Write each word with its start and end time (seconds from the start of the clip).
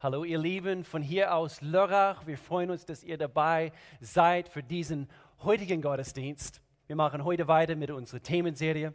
Hallo 0.00 0.22
ihr 0.22 0.38
Lieben 0.38 0.84
von 0.84 1.02
hier 1.02 1.34
aus 1.34 1.60
Lörrach. 1.60 2.24
Wir 2.24 2.38
freuen 2.38 2.70
uns, 2.70 2.86
dass 2.86 3.02
ihr 3.02 3.18
dabei 3.18 3.72
seid 4.00 4.48
für 4.48 4.62
diesen 4.62 5.08
heutigen 5.42 5.82
Gottesdienst. 5.82 6.62
Wir 6.86 6.94
machen 6.94 7.24
heute 7.24 7.48
weiter 7.48 7.74
mit 7.74 7.90
unserer 7.90 8.22
Themenserie. 8.22 8.92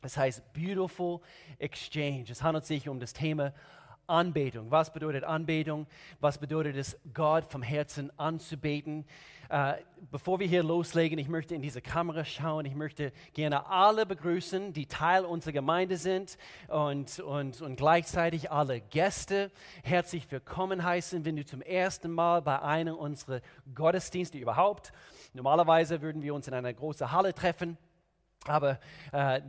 Es 0.00 0.16
heißt 0.16 0.54
Beautiful 0.54 1.20
Exchange. 1.58 2.24
Es 2.30 2.42
handelt 2.42 2.64
sich 2.64 2.88
um 2.88 2.98
das 2.98 3.12
Thema 3.12 3.52
Anbetung. 4.08 4.70
Was 4.70 4.92
bedeutet 4.92 5.22
Anbetung? 5.24 5.86
Was 6.20 6.38
bedeutet 6.38 6.76
es, 6.76 6.98
Gott 7.12 7.44
vom 7.50 7.62
Herzen 7.62 8.10
anzubeten? 8.18 9.04
Äh, 9.50 9.74
bevor 10.10 10.40
wir 10.40 10.46
hier 10.46 10.62
loslegen, 10.62 11.18
ich 11.18 11.28
möchte 11.28 11.54
in 11.54 11.62
diese 11.62 11.82
Kamera 11.82 12.24
schauen. 12.24 12.64
Ich 12.64 12.74
möchte 12.74 13.12
gerne 13.34 13.66
alle 13.66 14.06
begrüßen, 14.06 14.72
die 14.72 14.86
Teil 14.86 15.24
unserer 15.24 15.52
Gemeinde 15.52 15.98
sind 15.98 16.38
und, 16.68 17.20
und, 17.20 17.60
und 17.60 17.76
gleichzeitig 17.76 18.50
alle 18.50 18.80
Gäste 18.80 19.50
herzlich 19.82 20.30
willkommen 20.30 20.84
heißen, 20.84 21.24
wenn 21.24 21.36
du 21.36 21.44
zum 21.44 21.60
ersten 21.60 22.10
Mal 22.10 22.42
bei 22.42 22.60
einem 22.60 22.94
unserer 22.94 23.40
Gottesdienste 23.74 24.38
überhaupt. 24.38 24.92
Normalerweise 25.34 26.00
würden 26.00 26.22
wir 26.22 26.34
uns 26.34 26.48
in 26.48 26.54
einer 26.54 26.72
großen 26.72 27.12
Halle 27.12 27.34
treffen. 27.34 27.76
Aber 28.46 28.78
äh, 29.12 29.40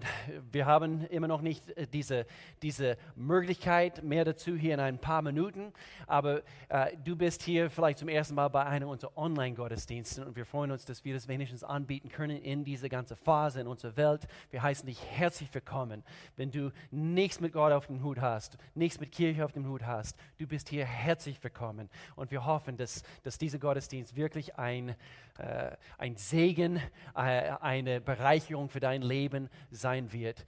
wir 0.52 0.66
haben 0.66 1.06
immer 1.08 1.28
noch 1.28 1.42
nicht 1.42 1.70
äh, 1.78 1.86
diese, 1.88 2.26
diese 2.62 2.98
Möglichkeit, 3.16 4.04
mehr 4.04 4.26
dazu 4.26 4.56
hier 4.56 4.74
in 4.74 4.80
ein 4.80 4.98
paar 4.98 5.22
Minuten. 5.22 5.72
Aber 6.08 6.42
äh, 6.70 6.98
du 7.04 7.16
bist 7.16 7.44
hier 7.44 7.70
vielleicht 7.70 8.00
zum 8.00 8.10
ersten 8.10 8.36
Mal 8.36 8.48
bei 8.50 8.66
einem 8.66 8.90
unserer 8.90 9.16
Online-Gottesdienste 9.16 10.26
und 10.26 10.36
wir 10.36 10.46
freuen 10.46 10.72
uns, 10.72 10.86
dass 10.86 11.06
wir 11.06 11.14
das 11.14 11.28
wenigstens 11.28 11.64
anbieten 11.64 12.10
können 12.10 12.38
in 12.42 12.64
dieser 12.64 12.90
ganzen 12.90 13.16
Phase 13.16 13.62
in 13.62 13.68
unserer 13.68 13.96
Welt. 13.96 14.28
Wir 14.50 14.64
heißen 14.64 14.88
dich 14.88 15.00
herzlich 15.12 15.54
willkommen. 15.54 16.04
Wenn 16.36 16.52
du 16.52 16.72
nichts 16.90 17.40
mit 17.40 17.54
Gott 17.54 17.72
auf 17.72 17.88
dem 17.88 18.04
Hut 18.04 18.20
hast, 18.20 18.58
nichts 18.74 19.00
mit 19.00 19.12
Kirche 19.12 19.46
auf 19.46 19.52
dem 19.52 19.68
Hut 19.68 19.86
hast, 19.86 20.18
du 20.40 20.48
bist 20.48 20.68
hier 20.68 20.86
herzlich 20.86 21.42
willkommen. 21.44 21.90
Und 22.16 22.32
wir 22.32 22.46
hoffen, 22.46 22.76
dass, 22.76 23.04
dass 23.24 23.38
dieser 23.38 23.60
Gottesdienst 23.60 24.16
wirklich 24.16 24.58
ein 24.58 24.96
äh, 25.40 25.78
ein 25.98 26.18
Segen, 26.18 26.82
äh, 27.16 27.52
eine 27.62 28.02
Bereicherung 28.02 28.70
für 28.70 28.79
dein 28.80 29.02
Leben 29.02 29.50
sein 29.72 30.12
wird. 30.12 30.46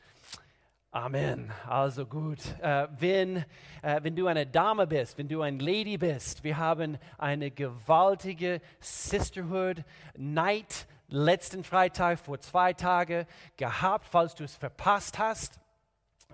Amen. 0.94 1.54
Also 1.70 2.06
gut. 2.06 2.40
Äh, 2.62 2.90
wenn, 3.00 3.38
äh, 3.82 4.02
wenn 4.04 4.14
du 4.14 4.28
eine 4.28 4.46
Dame 4.46 4.86
bist, 4.88 5.18
wenn 5.18 5.30
du 5.30 5.42
ein 5.42 5.60
Lady 5.60 5.98
bist, 5.98 6.44
wir 6.44 6.58
haben 6.58 6.98
eine 7.18 7.50
gewaltige 7.50 8.60
Sisterhood 8.82 9.86
Night 10.18 10.88
letzten 11.08 11.64
Freitag 11.64 12.20
vor 12.20 12.42
zwei 12.42 12.74
Tagen 12.74 13.26
gehabt, 13.56 14.06
falls 14.06 14.36
du 14.36 14.44
es 14.44 14.58
verpasst 14.58 15.18
hast. 15.18 15.61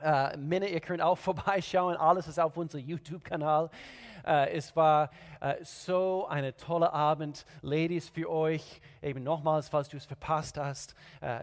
Äh, 0.02 0.38
Männer, 0.38 0.68
ihr 0.68 0.80
könnt 0.80 1.02
auch 1.02 1.18
vorbeischauen. 1.18 1.96
Alles 1.98 2.28
ist 2.28 2.40
auf 2.40 2.56
unserem 2.58 2.86
YouTube-Kanal. 2.86 3.70
Äh, 4.26 4.52
es 4.52 4.76
war 4.76 5.10
äh, 5.40 5.56
so 5.64 6.28
ein 6.28 6.56
toller 6.58 6.94
Abend. 6.94 7.46
Ladies, 7.62 8.10
für 8.10 8.30
euch, 8.30 8.82
eben 9.02 9.24
nochmals, 9.24 9.70
falls 9.70 9.90
du 9.90 9.98
es 9.98 10.06
verpasst 10.06 10.58
hast, 10.58 10.96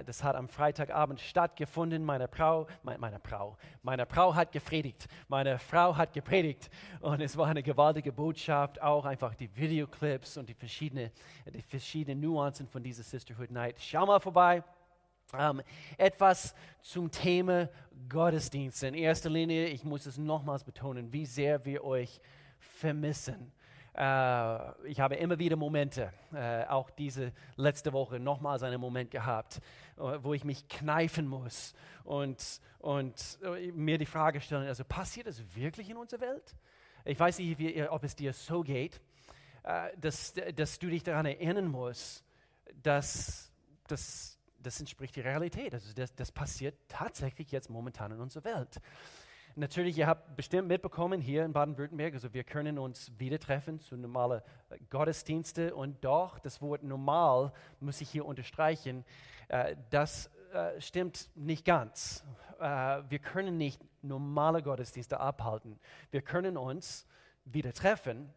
das 0.06 0.22
hat 0.22 0.36
am 0.36 0.48
Freitagabend 0.48 1.20
stattgefunden. 1.20 2.04
Meine 2.04 2.28
Frau, 2.28 2.66
meine, 2.82 2.98
meine 2.98 3.20
Frau, 3.20 3.56
meine 3.82 4.06
Frau 4.06 4.34
hat 4.34 4.52
gefredigt. 4.52 5.06
Meine 5.28 5.58
Frau 5.58 5.96
hat 5.96 6.12
gepredigt. 6.12 6.70
Und 7.00 7.20
es 7.20 7.36
war 7.36 7.46
eine 7.46 7.62
gewaltige 7.62 8.12
Botschaft. 8.12 8.82
Auch 8.82 9.04
einfach 9.04 9.34
die 9.34 9.54
Videoclips 9.56 10.36
und 10.36 10.48
die 10.48 10.54
verschiedenen, 10.54 11.10
die 11.46 11.62
verschiedenen 11.62 12.20
Nuancen 12.20 12.66
von 12.66 12.82
dieser 12.82 13.02
Sisterhood 13.02 13.50
Night. 13.50 13.76
Schau 13.78 14.04
mal 14.04 14.20
vorbei. 14.20 14.62
Ähm, 15.38 15.62
etwas 15.96 16.54
zum 16.80 17.10
Thema 17.10 17.68
Gottesdienst. 18.08 18.82
In 18.82 18.94
erster 18.94 19.30
Linie, 19.30 19.66
ich 19.66 19.84
muss 19.84 20.06
es 20.06 20.18
nochmals 20.18 20.64
betonen, 20.64 21.12
wie 21.12 21.26
sehr 21.26 21.64
wir 21.64 21.84
euch 21.84 22.20
vermissen. 22.58 23.52
Äh, 23.96 24.88
ich 24.88 25.00
habe 25.00 25.14
immer 25.16 25.38
wieder 25.38 25.56
Momente, 25.56 26.12
äh, 26.32 26.64
auch 26.64 26.90
diese 26.90 27.32
letzte 27.56 27.92
Woche 27.92 28.18
nochmals 28.18 28.62
einen 28.62 28.80
Moment 28.80 29.10
gehabt, 29.10 29.60
äh, 29.96 30.18
wo 30.20 30.34
ich 30.34 30.44
mich 30.44 30.68
kneifen 30.68 31.26
muss 31.28 31.74
und, 32.02 32.60
und 32.80 33.38
äh, 33.42 33.70
mir 33.72 33.98
die 33.98 34.06
Frage 34.06 34.40
stellen, 34.40 34.66
also 34.66 34.84
passiert 34.84 35.28
das 35.28 35.42
wirklich 35.54 35.90
in 35.90 35.96
unserer 35.96 36.22
Welt? 36.22 36.56
Ich 37.04 37.20
weiß 37.20 37.38
nicht, 37.38 37.58
wie, 37.58 37.86
ob 37.88 38.02
es 38.02 38.16
dir 38.16 38.32
so 38.32 38.62
geht, 38.62 39.00
äh, 39.62 39.90
dass, 39.96 40.34
dass 40.54 40.78
du 40.78 40.88
dich 40.88 41.02
daran 41.02 41.26
erinnern 41.26 41.68
musst, 41.68 42.24
dass, 42.82 43.52
dass 43.86 44.33
das 44.66 44.80
entspricht 44.80 45.16
der 45.16 45.24
Realität. 45.24 45.74
Also 45.74 45.92
das, 45.94 46.14
das 46.14 46.32
passiert 46.32 46.74
tatsächlich 46.88 47.52
jetzt 47.52 47.70
momentan 47.70 48.12
in 48.12 48.20
unserer 48.20 48.44
Welt. 48.44 48.80
Natürlich, 49.56 49.96
ihr 49.98 50.08
habt 50.08 50.34
bestimmt 50.34 50.66
mitbekommen 50.66 51.20
hier 51.20 51.44
in 51.44 51.52
Baden-Württemberg, 51.52 52.14
also 52.14 52.34
wir 52.34 52.42
können 52.42 52.76
uns 52.76 53.12
wieder 53.18 53.38
treffen 53.38 53.78
zu 53.78 53.96
normalen 53.96 54.42
äh, 54.70 54.78
Gottesdiensten 54.90 55.72
und 55.72 56.04
doch, 56.04 56.40
das 56.40 56.60
Wort 56.60 56.82
normal 56.82 57.52
muss 57.78 58.00
ich 58.00 58.10
hier 58.10 58.26
unterstreichen, 58.26 59.04
äh, 59.46 59.76
das 59.90 60.28
äh, 60.52 60.80
stimmt 60.80 61.30
nicht 61.36 61.64
ganz. 61.64 62.24
Äh, 62.58 63.02
wir 63.08 63.20
können 63.20 63.56
nicht 63.56 63.80
normale 64.02 64.60
Gottesdienste 64.60 65.20
abhalten. 65.20 65.78
Wir 66.10 66.22
können 66.22 66.56
uns 66.56 67.06
wieder 67.44 67.72
treffen, 67.72 68.34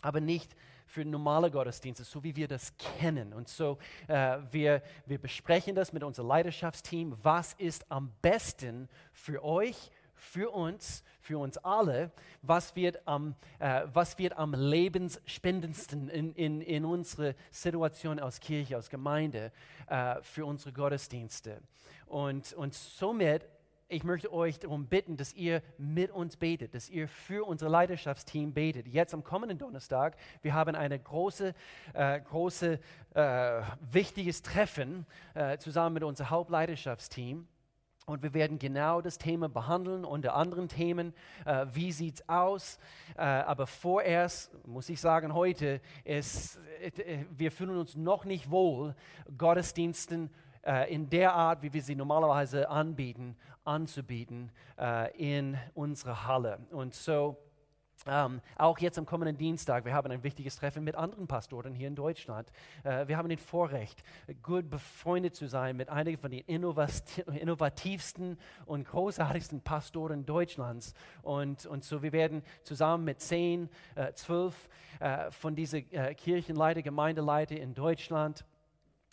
aber 0.00 0.20
nicht 0.20 0.56
für 0.94 1.04
normale 1.04 1.50
Gottesdienste, 1.50 2.04
so 2.04 2.22
wie 2.22 2.36
wir 2.36 2.46
das 2.46 2.72
kennen. 2.78 3.32
Und 3.32 3.48
so, 3.48 3.78
äh, 4.06 4.38
wir, 4.52 4.80
wir 5.06 5.18
besprechen 5.18 5.74
das 5.74 5.92
mit 5.92 6.04
unserem 6.04 6.28
Leidenschaftsteam. 6.28 7.16
Was 7.20 7.54
ist 7.54 7.90
am 7.90 8.12
besten 8.22 8.88
für 9.12 9.42
euch 9.42 9.90
für 10.14 10.50
uns, 10.50 11.02
für 11.20 11.38
uns 11.38 11.58
alle, 11.58 12.12
was 12.40 12.76
wird 12.76 13.06
am, 13.06 13.34
äh, 13.58 13.82
was 13.92 14.16
wird 14.18 14.38
am 14.38 14.54
lebensspendendsten 14.54 16.08
in, 16.08 16.32
in, 16.34 16.60
in 16.60 16.84
unserer 16.84 17.34
Situation 17.50 18.20
als 18.20 18.38
Kirche, 18.38 18.76
als 18.76 18.88
Gemeinde, 18.88 19.50
äh, 19.88 20.22
für 20.22 20.46
unsere 20.46 20.72
Gottesdienste. 20.72 21.60
Und, 22.06 22.52
und 22.52 22.72
somit 22.72 23.44
ich 23.94 24.02
möchte 24.02 24.32
euch 24.32 24.58
darum 24.58 24.86
bitten, 24.86 25.16
dass 25.16 25.32
ihr 25.34 25.62
mit 25.78 26.10
uns 26.10 26.36
betet, 26.36 26.74
dass 26.74 26.90
ihr 26.90 27.06
für 27.06 27.46
unser 27.46 27.68
Leidenschaftsteam 27.68 28.52
betet. 28.52 28.88
Jetzt 28.88 29.14
am 29.14 29.22
kommenden 29.22 29.56
Donnerstag, 29.56 30.16
wir 30.42 30.52
haben 30.52 30.74
ein 30.74 31.02
große, 31.02 31.54
äh, 31.92 32.20
große, 32.20 32.80
äh, 33.14 33.62
wichtiges 33.92 34.42
Treffen 34.42 35.06
äh, 35.34 35.58
zusammen 35.58 35.94
mit 35.94 36.02
unserem 36.02 36.30
Hauptleidenschaftsteam. 36.30 37.46
Und 38.06 38.22
wir 38.22 38.34
werden 38.34 38.58
genau 38.58 39.00
das 39.00 39.16
Thema 39.16 39.48
behandeln, 39.48 40.04
unter 40.04 40.34
anderen 40.34 40.68
Themen. 40.68 41.14
Äh, 41.46 41.66
wie 41.72 41.90
sieht 41.90 42.16
es 42.16 42.28
aus? 42.28 42.78
Äh, 43.16 43.22
aber 43.22 43.66
vorerst 43.66 44.50
muss 44.66 44.88
ich 44.90 45.00
sagen, 45.00 45.32
heute 45.34 45.80
ist, 46.02 46.58
äh, 46.82 47.24
wir 47.30 47.50
fühlen 47.50 47.78
uns 47.78 47.94
noch 47.94 48.24
nicht 48.24 48.50
wohl, 48.50 48.94
Gottesdiensten 49.38 50.26
äh, 50.26 50.43
in 50.88 51.10
der 51.10 51.34
Art, 51.34 51.62
wie 51.62 51.72
wir 51.72 51.82
sie 51.82 51.94
normalerweise 51.94 52.68
anbieten, 52.70 53.36
anzubieten 53.64 54.50
äh, 54.78 55.14
in 55.16 55.58
unserer 55.74 56.26
Halle. 56.26 56.58
Und 56.70 56.94
so 56.94 57.36
ähm, 58.06 58.42
auch 58.56 58.78
jetzt 58.78 58.98
am 58.98 59.06
kommenden 59.06 59.38
Dienstag, 59.38 59.84
wir 59.84 59.94
haben 59.94 60.10
ein 60.10 60.22
wichtiges 60.22 60.56
Treffen 60.56 60.84
mit 60.84 60.94
anderen 60.94 61.26
Pastoren 61.26 61.74
hier 61.74 61.88
in 61.88 61.94
Deutschland. 61.94 62.50
Äh, 62.82 63.08
wir 63.08 63.16
haben 63.16 63.28
den 63.28 63.38
Vorrecht, 63.38 64.02
gut 64.42 64.68
befreundet 64.68 65.34
zu 65.34 65.46
sein 65.46 65.76
mit 65.76 65.88
einigen 65.88 66.18
von 66.18 66.30
den 66.30 66.44
innovativsten 66.46 68.38
und 68.66 68.86
großartigsten 68.86 69.62
Pastoren 69.62 70.26
Deutschlands. 70.26 70.92
Und, 71.22 71.64
und 71.66 71.82
so, 71.84 72.02
wir 72.02 72.12
werden 72.12 72.42
zusammen 72.62 73.04
mit 73.04 73.20
zehn, 73.20 73.70
äh, 73.94 74.12
zwölf 74.12 74.68
äh, 75.00 75.30
von 75.30 75.54
diesen 75.54 75.90
äh, 75.92 76.14
Kirchenleiter, 76.14 76.82
Gemeindeleiter 76.82 77.56
in 77.56 77.74
Deutschland 77.74 78.44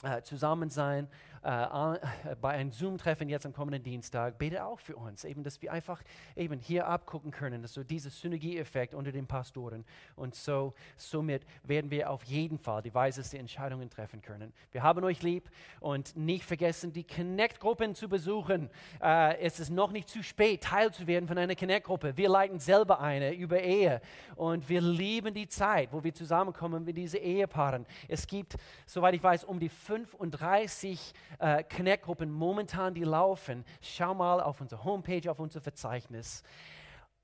äh, 0.04 0.22
zusammen 0.22 0.70
sein 0.70 1.08
äh, 1.44 2.36
bei 2.42 2.50
einem 2.50 2.72
Zoom-Treffen 2.72 3.30
jetzt 3.30 3.46
am 3.46 3.54
kommenden 3.54 3.84
Dienstag, 3.84 4.38
bete 4.38 4.66
auch 4.66 4.80
für 4.80 4.96
uns, 4.96 5.24
eben, 5.24 5.44
dass 5.44 5.62
wir 5.62 5.72
einfach 5.72 6.02
eben 6.36 6.60
hier 6.60 6.88
abgucken 6.88 7.32
können, 7.32 7.62
dass 7.62 7.74
so 7.74 7.84
dieser 7.84 8.10
Synergieeffekt 8.10 8.94
unter 8.94 9.12
den 9.12 9.28
Pastoren 9.28 9.86
und 10.16 10.36
so, 10.36 10.74
somit 10.98 11.46
werden 11.64 11.90
wir 11.90 12.10
auf 12.10 12.24
jeden 12.26 12.60
Fall 12.60 12.82
die 12.82 12.94
weiseste 12.94 13.38
Entscheidungen 13.38 13.90
treffen 13.90 14.22
können. 14.22 14.54
Wir 14.72 14.84
haben 14.84 15.04
euch 15.04 15.24
lieb 15.24 15.50
und 15.80 16.16
nicht 16.16 16.46
vergessen, 16.46 16.94
die 16.94 17.04
Connect-Gruppen 17.04 17.96
zu 17.96 18.08
besuchen. 18.08 18.70
Äh, 19.02 19.38
es 19.40 19.60
ist 19.60 19.70
noch 19.70 19.92
nicht 19.92 20.10
zu 20.10 20.24
spät, 20.24 20.64
Teil 20.64 20.92
zu 20.92 21.08
werden 21.08 21.28
von 21.28 21.38
einer 21.38 21.56
Connect-Gruppe. 21.56 22.18
Wir 22.18 22.30
leiten 22.30 22.60
selber 22.60 23.00
eine 23.00 23.34
über 23.34 23.60
Ehe 23.62 24.02
und 24.36 24.70
wir 24.70 24.82
lieben 24.82 25.34
die 25.34 25.48
Zeit, 25.48 25.92
wo 25.92 26.04
wir 26.04 26.14
zusammenkommen 26.14 26.84
mit 26.84 26.98
diesen 26.98 27.20
Ehepaaren. 27.22 27.86
Es 28.08 28.28
gibt, 28.28 28.56
soweit 28.86 29.16
ich 29.16 29.24
weiß, 29.24 29.44
um 29.44 29.60
die 29.60 29.70
35 29.70 31.14
äh, 31.40 31.64
Connect-Gruppen 31.64 32.32
momentan, 32.32 32.94
die 32.94 33.04
laufen. 33.04 33.66
Schau 33.82 34.14
mal 34.14 34.42
auf 34.42 34.62
unsere 34.62 34.84
Homepage, 34.84 35.30
auf 35.30 35.40
unser 35.40 35.62
Verzeichnis. 35.62 36.44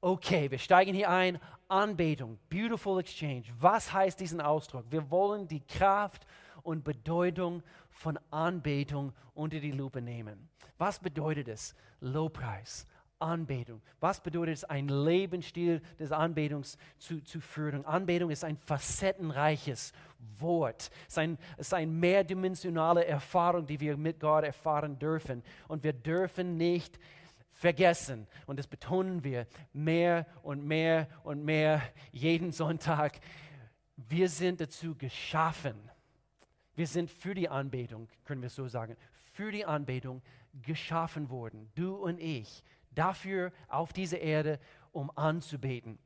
Okay, 0.02 0.52
wir 0.52 0.60
steigen 0.60 0.94
hier 0.94 1.10
ein. 1.10 1.40
Anbetung, 1.68 2.38
Beautiful 2.50 3.00
Exchange. 3.00 3.46
Was 3.60 3.92
heißt 3.92 4.20
diesen 4.20 4.40
Ausdruck? 4.40 4.86
Wir 4.90 5.10
wollen 5.10 5.48
die 5.48 5.62
Kraft 5.62 6.26
und 6.64 6.84
Bedeutung 6.84 7.64
von 7.90 8.20
Anbetung 8.30 9.14
unter 9.34 9.60
die 9.60 9.72
Lupe 9.72 10.02
nehmen. 10.02 10.50
Was 10.78 11.00
bedeutet 11.00 11.48
es? 11.48 11.76
Lobpreis, 12.00 12.86
Anbetung. 13.20 13.82
Was 14.00 14.22
bedeutet 14.22 14.56
es, 14.56 14.64
ein 14.64 14.88
Lebensstil 14.88 15.82
des 16.00 16.12
Anbetungs 16.12 16.78
zu, 16.98 17.22
zu 17.24 17.40
führen? 17.40 17.86
Anbetung 17.86 18.30
ist 18.30 18.44
ein 18.44 18.58
facettenreiches 18.58 19.94
Wort. 20.40 20.90
Es 21.08 21.14
ist, 21.14 21.18
ein, 21.18 21.38
es 21.58 21.68
ist 21.68 21.74
eine 21.74 21.92
mehrdimensionale 21.92 23.06
Erfahrung, 23.06 23.66
die 23.66 23.80
wir 23.80 23.98
mit 23.98 24.20
Gott 24.20 24.44
erfahren 24.44 25.00
dürfen. 25.00 25.44
Und 25.68 25.84
wir 25.84 25.94
dürfen 25.94 26.58
nicht 26.58 27.00
vergessen, 27.58 28.28
und 28.46 28.60
das 28.60 28.68
betonen 28.68 29.24
wir 29.24 29.48
mehr 29.74 30.28
und 30.44 30.64
mehr 30.64 31.08
und 31.24 31.44
mehr 31.44 31.82
jeden 32.12 32.52
Sonntag, 32.52 33.20
wir 33.96 34.30
sind 34.30 34.62
dazu 34.62 34.96
geschaffen. 34.96 35.76
Wir 36.76 36.86
sind 36.86 37.10
für 37.10 37.34
die 37.34 37.50
Anbetung, 37.50 38.08
können 38.26 38.44
wir 38.44 38.52
so 38.52 38.68
sagen, 38.68 38.96
für 39.34 39.52
die 39.52 39.66
Anbetung 39.66 40.22
geschaffen 40.62 41.30
worden. 41.32 41.72
Du 41.74 41.96
und 41.96 42.20
ich 42.20 42.64
dafür 42.98 43.52
auf 43.68 43.94
dieser 43.94 44.20
Erde, 44.20 44.60
um 44.92 45.12
anzubeten. 45.16 46.00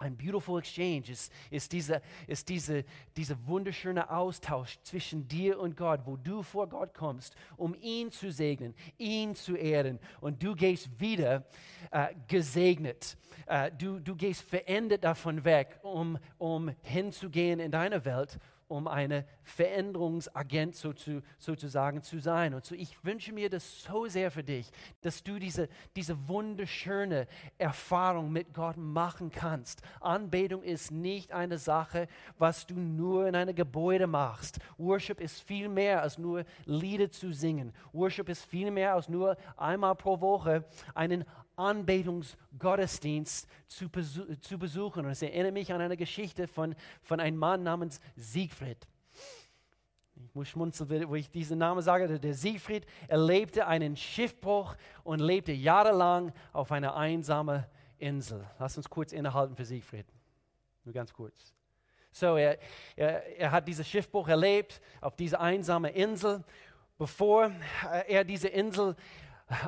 Ein 0.00 0.16
beautiful 0.16 0.60
exchange 0.60 1.10
ist, 1.10 1.32
ist, 1.50 1.72
dieser, 1.72 2.00
ist 2.28 2.48
diese, 2.48 2.84
dieser 3.16 3.36
wunderschöne 3.48 4.10
Austausch 4.10 4.78
zwischen 4.84 5.26
dir 5.26 5.58
und 5.58 5.76
Gott, 5.76 6.02
wo 6.04 6.16
du 6.16 6.44
vor 6.44 6.68
Gott 6.68 6.94
kommst, 6.94 7.34
um 7.56 7.74
ihn 7.74 8.12
zu 8.12 8.30
segnen, 8.30 8.74
ihn 8.96 9.34
zu 9.34 9.56
ehren. 9.56 9.98
Und 10.20 10.40
du 10.40 10.54
gehst 10.54 11.00
wieder 11.00 11.44
äh, 11.90 12.14
gesegnet. 12.28 13.16
Äh, 13.46 13.72
du, 13.72 13.98
du 13.98 14.14
gehst 14.14 14.42
verändert 14.42 15.02
davon 15.02 15.44
weg, 15.44 15.80
um, 15.82 16.16
um 16.38 16.70
hinzugehen 16.82 17.58
in 17.58 17.72
deine 17.72 18.04
Welt 18.04 18.38
um 18.68 18.86
eine 18.86 19.24
Veränderungsagent 19.42 20.76
so 20.76 20.92
zu, 20.92 21.22
sozusagen 21.38 22.02
zu 22.02 22.20
sein. 22.20 22.54
Und 22.54 22.64
so, 22.64 22.74
ich 22.74 23.02
wünsche 23.04 23.32
mir 23.32 23.50
das 23.50 23.82
so 23.82 24.06
sehr 24.06 24.30
für 24.30 24.44
dich, 24.44 24.70
dass 25.00 25.22
du 25.22 25.38
diese, 25.38 25.68
diese 25.96 26.28
wunderschöne 26.28 27.26
Erfahrung 27.56 28.30
mit 28.30 28.52
Gott 28.52 28.76
machen 28.76 29.30
kannst. 29.30 29.82
Anbetung 30.00 30.62
ist 30.62 30.90
nicht 30.90 31.32
eine 31.32 31.58
Sache, 31.58 32.08
was 32.38 32.66
du 32.66 32.74
nur 32.74 33.26
in 33.26 33.34
einem 33.34 33.54
Gebäude 33.54 34.06
machst. 34.06 34.58
Worship 34.76 35.20
ist 35.20 35.40
viel 35.40 35.68
mehr 35.68 36.02
als 36.02 36.18
nur 36.18 36.44
Lieder 36.66 37.10
zu 37.10 37.32
singen. 37.32 37.72
Worship 37.92 38.28
ist 38.28 38.44
viel 38.44 38.70
mehr 38.70 38.94
als 38.94 39.08
nur 39.08 39.36
einmal 39.56 39.94
pro 39.94 40.20
Woche 40.20 40.64
einen 40.94 41.24
Anbetungsgottesdienst 41.58 43.48
zu, 43.66 43.88
zu 44.40 44.58
besuchen. 44.58 45.04
Und 45.04 45.10
es 45.10 45.22
erinnert 45.22 45.52
mich 45.52 45.72
an 45.72 45.80
eine 45.80 45.96
Geschichte 45.96 46.46
von, 46.46 46.74
von 47.02 47.20
einem 47.20 47.36
Mann 47.36 47.62
namens 47.62 48.00
Siegfried. 48.16 48.86
Ich 50.24 50.34
muss 50.34 50.48
schmunzeln, 50.48 51.08
wo 51.08 51.14
ich 51.14 51.30
diesen 51.30 51.58
Namen 51.58 51.80
sage. 51.80 52.18
Der 52.18 52.34
Siegfried 52.34 52.86
erlebte 53.06 53.66
einen 53.66 53.96
Schiffbruch 53.96 54.76
und 55.04 55.20
lebte 55.20 55.52
jahrelang 55.52 56.32
auf 56.52 56.72
einer 56.72 56.96
einsamen 56.96 57.64
Insel. 57.98 58.44
Lass 58.58 58.76
uns 58.76 58.88
kurz 58.88 59.12
innehalten 59.12 59.56
für 59.56 59.64
Siegfried. 59.64 60.06
Nur 60.84 60.92
ganz 60.92 61.12
kurz. 61.12 61.54
So, 62.10 62.36
er, 62.36 62.58
er, 62.96 63.38
er 63.38 63.50
hat 63.50 63.68
diesen 63.68 63.84
Schiffbruch 63.84 64.28
erlebt 64.28 64.80
auf 65.00 65.14
dieser 65.16 65.40
einsamen 65.40 65.92
Insel. 65.92 66.42
Bevor 66.96 67.52
er 68.08 68.24
diese 68.24 68.48
Insel 68.48 68.96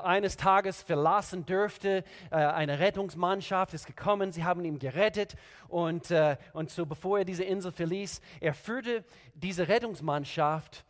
eines 0.02 0.36
Tages 0.36 0.82
verlassen 0.82 1.46
dürfte. 1.46 2.04
Äh, 2.30 2.36
eine 2.36 2.78
Rettungsmannschaft 2.78 3.74
ist 3.74 3.86
gekommen, 3.86 4.32
sie 4.32 4.44
haben 4.44 4.64
ihn 4.64 4.78
gerettet 4.78 5.36
und, 5.68 6.10
äh, 6.10 6.36
und 6.52 6.70
so 6.70 6.86
bevor 6.86 7.18
er 7.18 7.24
diese 7.24 7.44
Insel 7.44 7.72
verließ, 7.72 8.20
er 8.40 8.54
führte 8.54 9.04
diese 9.34 9.68
Rettungsmannschaft 9.68 10.84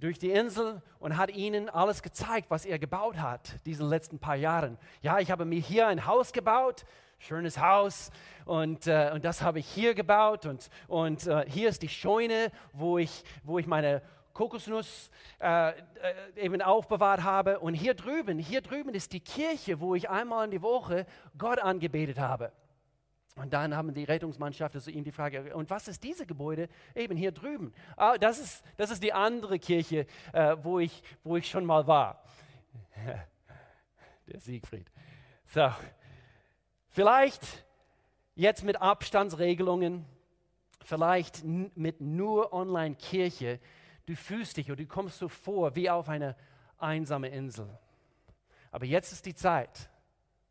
durch 0.00 0.18
die 0.18 0.30
Insel 0.30 0.82
und 0.98 1.16
hat 1.16 1.30
ihnen 1.30 1.68
alles 1.68 2.02
gezeigt, 2.02 2.50
was 2.50 2.64
er 2.64 2.78
gebaut 2.78 3.18
hat, 3.18 3.54
diese 3.66 3.84
letzten 3.84 4.18
paar 4.18 4.36
Jahren. 4.36 4.78
Ja, 5.00 5.18
ich 5.18 5.30
habe 5.30 5.44
mir 5.44 5.60
hier 5.60 5.86
ein 5.86 6.06
Haus 6.06 6.32
gebaut, 6.32 6.84
schönes 7.18 7.58
Haus 7.58 8.10
und, 8.44 8.86
äh, 8.86 9.10
und 9.14 9.24
das 9.24 9.42
habe 9.42 9.58
ich 9.58 9.66
hier 9.66 9.94
gebaut 9.94 10.46
und, 10.46 10.68
und 10.88 11.26
äh, 11.26 11.44
hier 11.48 11.68
ist 11.68 11.82
die 11.82 11.88
Scheune, 11.88 12.50
wo 12.72 12.98
ich, 12.98 13.24
wo 13.44 13.58
ich 13.58 13.66
meine 13.66 14.02
Kokosnuss 14.36 15.10
äh, 15.40 15.70
äh, 15.70 15.74
eben 16.36 16.60
aufbewahrt 16.60 17.22
habe. 17.22 17.58
Und 17.58 17.72
hier 17.72 17.94
drüben, 17.94 18.38
hier 18.38 18.60
drüben 18.60 18.94
ist 18.94 19.14
die 19.14 19.20
Kirche, 19.20 19.80
wo 19.80 19.94
ich 19.94 20.10
einmal 20.10 20.44
in 20.44 20.50
die 20.50 20.60
Woche 20.60 21.06
Gott 21.38 21.58
angebetet 21.58 22.18
habe. 22.18 22.52
Und 23.36 23.54
dann 23.54 23.74
haben 23.74 23.94
die 23.94 24.04
Rettungsmannschaft 24.04 24.74
also 24.74 24.90
ihm 24.90 25.04
die 25.04 25.12
Frage, 25.12 25.56
und 25.56 25.70
was 25.70 25.88
ist 25.88 26.04
diese 26.04 26.26
Gebäude? 26.26 26.68
Eben 26.94 27.16
hier 27.16 27.32
drüben. 27.32 27.72
Ah, 27.96 28.18
das, 28.18 28.38
ist, 28.38 28.64
das 28.76 28.90
ist 28.90 29.02
die 29.02 29.12
andere 29.14 29.58
Kirche, 29.58 30.06
äh, 30.34 30.56
wo, 30.62 30.80
ich, 30.80 31.02
wo 31.24 31.38
ich 31.38 31.48
schon 31.48 31.64
mal 31.64 31.86
war. 31.86 32.22
Der 34.26 34.40
Siegfried. 34.40 34.90
So, 35.46 35.70
vielleicht 36.90 37.64
jetzt 38.34 38.64
mit 38.64 38.82
Abstandsregelungen, 38.82 40.04
vielleicht 40.84 41.42
mit 41.42 42.02
nur 42.02 42.52
Online-Kirche, 42.52 43.60
Du 44.06 44.14
fühlst 44.14 44.56
dich 44.56 44.70
oder 44.70 44.82
du 44.82 44.86
kommst 44.86 45.18
so 45.18 45.28
vor 45.28 45.74
wie 45.74 45.90
auf 45.90 46.08
eine 46.08 46.36
einsame 46.78 47.28
Insel. 47.28 47.68
Aber 48.70 48.84
jetzt 48.84 49.12
ist 49.12 49.26
die 49.26 49.34
Zeit, 49.34 49.90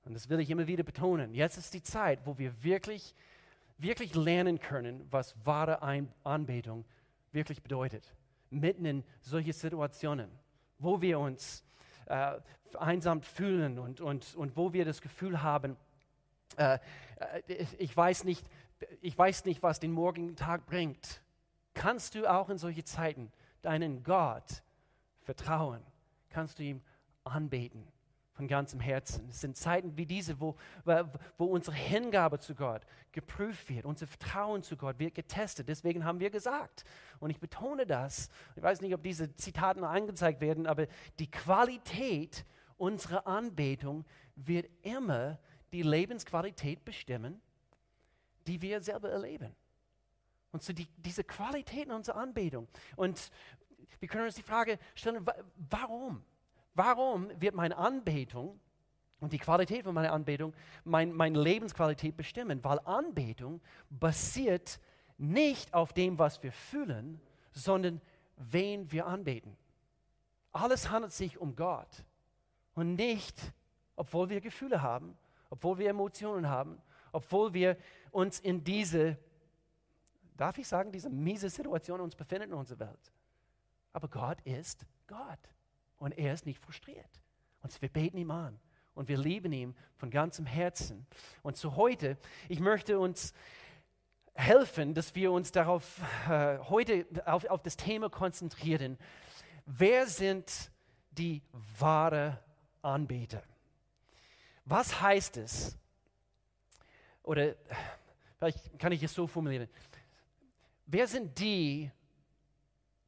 und 0.04 0.13
das 0.13 0.30
will 0.30 0.40
ich 0.40 0.50
immer 0.50 0.68
wieder 0.68 0.84
betonen, 0.84 1.34
jetzt 1.34 1.57
ist 1.57 1.74
die 1.74 1.84
Zeit, 1.84 2.19
wo 2.25 2.38
wir 2.38 2.63
wirklich, 2.63 3.16
wirklich 3.78 4.13
lernen 4.13 4.60
können, 4.60 5.07
was 5.10 5.36
wahre 5.46 5.81
Anbetung 6.24 6.86
wirklich 7.31 7.62
bedeutet. 7.63 8.13
Mitten 8.50 8.86
in 8.86 9.04
solche 9.22 9.54
Situationen, 9.54 10.30
wo 10.80 11.02
wir 11.02 11.19
uns 11.19 11.63
äh, 12.07 12.38
einsam 12.78 13.22
fühlen 13.22 13.80
und, 13.80 14.02
und, 14.02 14.36
und 14.36 14.57
wo 14.57 14.74
wir 14.74 14.86
das 14.86 15.02
Gefühl 15.02 15.42
haben, 15.42 15.78
äh, 16.57 16.78
äh 17.16 17.66
ich, 17.78 17.96
weiß 17.96 18.25
nicht, 18.25 18.46
ich 19.02 19.18
weiß 19.18 19.46
nicht, 19.46 19.63
was 19.63 19.80
den 19.80 19.92
morgigen 19.92 20.36
Tag 20.36 20.66
bringt. 20.66 21.22
Kannst 21.74 22.16
du 22.16 22.30
auch 22.30 22.50
in 22.50 22.57
solche 22.57 22.84
Zeiten 22.84 23.31
deinen 23.66 24.04
Gott 24.04 24.64
vertrauen, 25.22 25.82
kannst 26.30 26.60
du 26.60 26.64
ihm 26.64 26.82
anbeten 27.24 27.88
von 28.36 28.48
ganzem 28.48 28.80
Herzen. 28.80 29.30
Es 29.30 29.42
sind 29.42 29.56
Zeiten 29.56 29.98
wie 29.98 30.06
diese, 30.06 30.40
wo, 30.40 30.56
wo 31.38 31.46
unsere 31.46 31.76
Hingabe 31.76 32.38
zu 32.38 32.54
Gott 32.54 32.82
geprüft 33.14 33.70
wird, 33.70 33.86
unser 33.86 34.08
Vertrauen 34.08 34.62
zu 34.62 34.76
Gott 34.76 35.00
wird 35.00 35.16
getestet. 35.16 35.70
Deswegen 35.70 36.04
haben 36.04 36.20
wir 36.20 36.30
gesagt, 36.30 36.84
und 37.20 37.30
ich 37.30 37.40
betone 37.40 37.86
das, 37.86 38.30
ich 38.56 38.62
weiß 38.62 38.82
nicht, 38.82 38.94
ob 38.94 39.02
diese 39.04 39.34
Zitaten 39.36 39.86
angezeigt 39.86 40.42
werden, 40.42 40.68
aber 40.68 40.88
die 41.18 41.32
Qualität 41.32 42.46
unserer 42.78 43.26
Anbetung 43.26 44.04
wird 44.36 44.70
immer 44.82 45.40
die 45.72 45.82
Lebensqualität 45.82 46.84
bestimmen, 46.84 47.42
die 48.48 48.62
wir 48.62 48.82
selber 48.82 49.10
erleben. 49.10 49.56
Und 50.56 50.64
so 50.64 50.71
die, 50.71 50.88
diese 50.95 51.26
Qualität 51.26 51.88
in 51.88 51.92
unserer 51.92 52.16
Anbetung. 52.16 52.69
Und 52.95 53.30
wir 54.00 54.07
können 54.07 54.24
uns 54.24 54.35
die 54.35 54.42
Frage 54.42 54.80
stellen, 54.95 55.26
warum? 55.69 56.24
Warum 56.76 57.30
wird 57.42 57.56
meine 57.56 57.76
Anbetung 57.76 58.57
und 59.19 59.33
die 59.33 59.38
Qualität 59.38 59.83
von 59.83 59.94
meiner 59.94 60.14
Anbetung 60.14 60.54
mein, 60.85 61.12
meine 61.12 61.42
Lebensqualität 61.42 62.16
bestimmen? 62.16 62.64
Weil 62.64 62.80
Anbetung 62.85 63.59
basiert 63.90 64.80
nicht 65.18 65.74
auf 65.74 65.92
dem, 65.92 66.19
was 66.19 66.42
wir 66.42 66.54
fühlen, 66.54 67.19
sondern 67.52 68.00
wen 68.38 68.90
wir 68.94 69.07
anbeten. 69.07 69.57
Alles 70.54 70.90
handelt 70.90 71.12
sich 71.12 71.38
um 71.38 71.57
Gott 71.57 72.06
und 72.76 72.95
nicht, 72.95 73.35
obwohl 73.97 74.30
wir 74.30 74.40
Gefühle 74.40 74.81
haben, 74.81 75.18
obwohl 75.50 75.80
wir 75.80 75.90
Emotionen 75.90 76.47
haben, 76.47 76.81
obwohl 77.12 77.54
wir 77.54 77.76
uns 78.12 78.40
in 78.40 78.64
diese 78.64 79.18
darf 80.37 80.57
ich 80.57 80.68
sagen, 80.68 80.92
diese 80.92 81.09
miese 81.09 81.49
Situation 81.49 82.01
uns 82.01 82.15
befinden 82.15 82.49
in 82.49 82.54
unserer 82.54 82.80
Welt. 82.80 83.11
Aber 83.94 84.07
Gott 84.07 84.42
ist 84.42 84.85
Gott 85.07 85.39
und 85.97 86.18
er 86.18 86.33
ist 86.33 86.45
nicht 86.45 86.59
frustriert. 86.59 87.21
Und 87.61 87.81
wir 87.81 87.89
beten 87.89 88.18
ihm 88.18 88.31
an 88.31 88.59
und 88.94 89.07
wir 89.07 89.18
lieben 89.18 89.51
ihn 89.54 89.75
von 89.97 90.09
ganzem 90.09 90.45
Herzen. 90.45 91.06
Und 91.44 91.57
so 91.57 91.75
heute, 91.75 92.18
ich 92.49 92.59
möchte 92.59 92.99
uns 92.99 93.33
helfen, 94.33 94.94
dass 94.94 95.15
wir 95.15 95.31
uns 95.31 95.51
darauf 95.51 96.01
äh, 96.30 96.59
heute 96.59 97.06
auf, 97.25 97.45
auf 97.45 97.61
das 97.63 97.77
Thema 97.77 98.09
konzentrieren. 98.09 98.97
Wer 99.65 100.07
sind 100.07 100.71
die 101.11 101.42
wahre 101.80 102.39
Anbeter? 102.81 103.42
Was 104.65 105.01
heißt 105.01 105.37
es? 105.37 105.77
Oder 107.23 107.56
vielleicht 108.37 108.77
kann 108.77 108.92
ich 108.92 109.01
es 109.01 109.13
so 109.13 109.25
formulieren. 109.25 109.69
Wer 110.87 111.07
sind 111.07 111.39
die, 111.39 111.92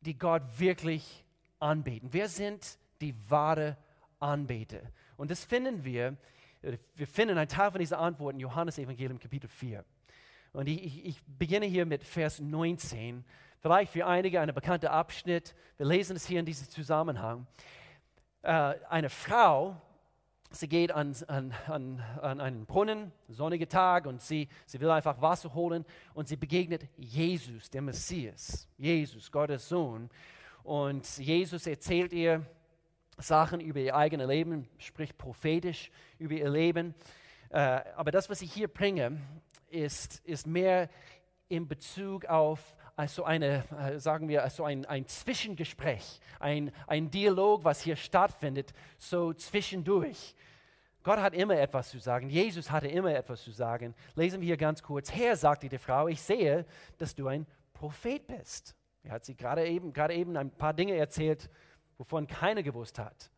die 0.01 0.17
Gott 0.17 0.41
wirklich 0.57 1.24
anbeten? 1.60 2.10
Wer 2.12 2.27
sind 2.27 2.77
die 3.01 3.13
wahre 3.29 3.77
Anbeter? 4.19 4.81
Und 5.15 5.29
das 5.29 5.46
finden 5.46 5.84
wir, 5.84 6.17
wir 6.96 7.07
finden 7.07 7.38
einen 7.38 7.48
Teil 7.48 7.72
von 7.72 7.79
dieser 7.79 8.00
Antwort 8.00 8.34
in 8.34 8.39
Johannes 8.39 8.79
Evangelium 8.79 9.19
Kapitel 9.19 9.48
4. 9.48 9.86
Und 10.53 10.67
ich, 10.67 11.05
ich, 11.05 11.24
beginne 11.25 11.67
hier 11.67 11.86
mit 11.86 12.03
Vers 12.03 12.39
19. 12.39 13.24
Vielleicht 13.60 13.91
für 13.91 14.07
einige 14.07 14.41
ein 14.41 14.53
bekannter 14.53 14.91
Abschnitt. 14.91 15.53
Wir 15.77 15.86
lesen 15.86 16.15
es 16.15 16.25
hier 16.25 16.39
in 16.39 16.46
diesem 16.46 16.67
Zusammenhang. 16.69 17.46
Äh, 18.41 18.75
eine 18.89 19.10
Frau 19.10 19.79
sie 20.50 20.68
geht 20.68 20.92
an, 20.92 21.16
an, 21.27 21.54
an, 21.68 22.00
an 22.22 22.42
einen 22.42 22.66
Brunnen, 22.66 23.12
sonniger 23.27 23.68
Tag, 23.68 24.06
und 24.06 24.22
sie, 24.22 24.48
sie 24.66 24.80
will 24.80 24.89
einfach 24.89 25.22
Wasser 25.22 25.54
holen 25.54 25.86
und 26.13 26.27
sie 26.27 26.38
begegnet 26.38 26.88
Jesus, 26.98 27.70
der 27.70 27.82
Messias, 27.82 28.68
Jesus, 28.77 29.32
Gottes 29.32 29.68
Sohn. 29.68 30.10
Und 30.63 31.18
Jesus 31.18 31.68
erzählt 31.68 32.13
ihr 32.13 32.46
Sachen 33.18 33.60
über 33.60 33.80
ihr 33.80 33.96
eigenes 33.96 34.27
Leben, 34.27 34.70
spricht 34.77 35.18
prophetisch 35.18 35.92
über 36.20 36.36
ihr 36.36 36.50
Leben. 36.50 36.94
Äh, 37.50 37.82
aber 37.96 38.12
das, 38.12 38.30
was 38.30 38.42
ich 38.42 38.54
hier 38.54 38.68
bringe, 38.68 39.20
ist, 39.70 40.20
ist 40.25 40.46
mehr 40.48 40.89
in 41.50 41.68
Bezug 41.68 42.25
auf 42.25 42.76
also 42.98 43.24
eine, 43.25 43.63
äh, 43.80 44.00
sagen 44.00 44.27
wir, 44.27 44.44
also 44.44 44.66
ein, 44.66 44.84
ein 44.88 45.06
Zwischengespräch, 45.06 46.20
ein, 46.39 46.72
ein 46.88 47.12
Dialog, 47.12 47.63
was 47.63 47.80
hier 47.82 47.96
stattfindet, 47.96 48.74
so 48.98 49.34
zwischendurch. 49.34 50.36
Gott 51.04 51.20
hat 51.20 51.36
immer 51.36 51.56
etwas 51.56 51.89
zu 51.89 52.00
sagen. 52.00 52.27
Jesus 52.27 52.72
hatte 52.72 52.88
immer 52.88 53.13
etwas 53.13 53.44
zu 53.44 53.51
sagen. 53.51 53.94
Lesen 54.16 54.42
wir 54.42 54.48
hier 54.48 54.58
ganz 54.58 54.82
kurz. 54.82 55.12
Herr, 55.13 55.36
sagte 55.36 55.70
die 55.70 55.77
Frau, 55.77 56.08
ich 56.08 56.20
sehe, 56.20 56.66
dass 56.98 57.13
du 57.13 57.27
ein 57.27 57.46
Prophet 57.72 58.25
bist. 58.25 58.75
Er 59.04 59.12
hat 59.12 59.25
sie 59.25 59.36
gerade 59.36 59.68
eben, 59.68 59.94
gerade 59.94 60.16
eben 60.16 60.36
ein 60.36 60.50
paar 60.50 60.74
Dinge 60.74 60.96
erzählt, 60.96 61.51
wovon 62.00 62.25
keiner 62.25 62.63
gewusst 62.63 62.98
hat. 62.98 63.30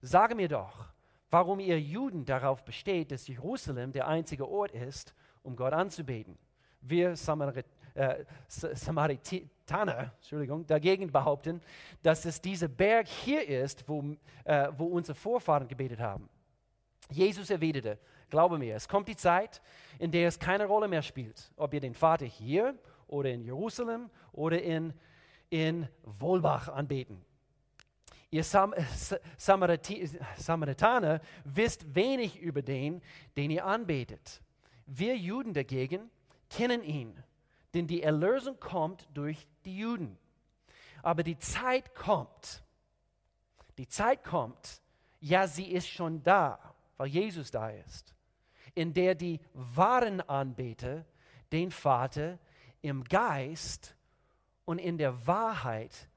Sage 0.00 0.34
mir 0.34 0.48
doch, 0.48 0.88
warum 1.30 1.60
ihr 1.60 1.80
Juden 1.80 2.24
darauf 2.24 2.64
besteht, 2.64 3.12
dass 3.12 3.28
Jerusalem 3.28 3.92
der 3.92 4.08
einzige 4.08 4.48
Ort 4.48 4.72
ist, 4.72 5.14
um 5.44 5.54
Gott 5.54 5.72
anzubeten. 5.72 6.36
Wir 6.80 7.14
Samarit 7.14 7.66
äh, 7.94 8.24
Samaritaner 8.48 10.12
Entschuldigung, 10.16 10.66
dagegen 10.66 11.10
behaupten, 11.10 11.60
dass 12.02 12.24
es 12.24 12.40
dieser 12.40 12.68
Berg 12.68 13.08
hier 13.08 13.46
ist, 13.46 13.88
wo, 13.88 14.16
äh, 14.44 14.68
wo 14.76 14.86
unsere 14.86 15.14
Vorfahren 15.14 15.68
gebetet 15.68 16.00
haben. 16.00 16.28
Jesus 17.10 17.50
erwiderte, 17.50 17.98
glaube 18.30 18.58
mir, 18.58 18.76
es 18.76 18.88
kommt 18.88 19.08
die 19.08 19.16
Zeit, 19.16 19.60
in 19.98 20.10
der 20.10 20.28
es 20.28 20.38
keine 20.38 20.66
Rolle 20.66 20.88
mehr 20.88 21.02
spielt, 21.02 21.52
ob 21.56 21.74
ihr 21.74 21.80
den 21.80 21.94
Vater 21.94 22.26
hier 22.26 22.74
oder 23.06 23.30
in 23.30 23.42
Jerusalem 23.42 24.10
oder 24.32 24.60
in, 24.62 24.94
in 25.50 25.86
Wohlbach 26.02 26.68
anbeten. 26.68 27.22
Ihr 28.30 28.44
Sam 28.44 28.74
Samaritaner 30.38 31.20
wisst 31.44 31.94
wenig 31.94 32.40
über 32.40 32.62
den, 32.62 33.02
den 33.36 33.50
ihr 33.50 33.66
anbetet. 33.66 34.40
Wir 34.86 35.14
Juden 35.16 35.52
dagegen 35.52 36.10
kennen 36.48 36.82
ihn, 36.82 37.14
denn 37.74 37.86
die 37.86 38.02
Erlösung 38.02 38.58
kommt 38.60 39.08
durch 39.14 39.46
die 39.64 39.78
Juden. 39.78 40.18
Aber 41.02 41.22
die 41.22 41.38
Zeit 41.38 41.94
kommt, 41.94 42.62
die 43.78 43.88
Zeit 43.88 44.22
kommt, 44.22 44.80
ja, 45.20 45.46
sie 45.46 45.70
ist 45.70 45.88
schon 45.88 46.22
da 46.22 46.72
weil 47.02 47.08
Jesus 47.08 47.50
da 47.50 47.68
ist, 47.68 48.14
in 48.76 48.94
der 48.94 49.16
die 49.16 49.40
wahren 49.54 50.20
Anbeter 50.20 51.04
den 51.50 51.72
Vater 51.72 52.38
im 52.80 53.02
Geist 53.02 53.96
und 54.64 54.78
in 54.78 54.98
der 54.98 55.26
Wahrheit 55.26 56.08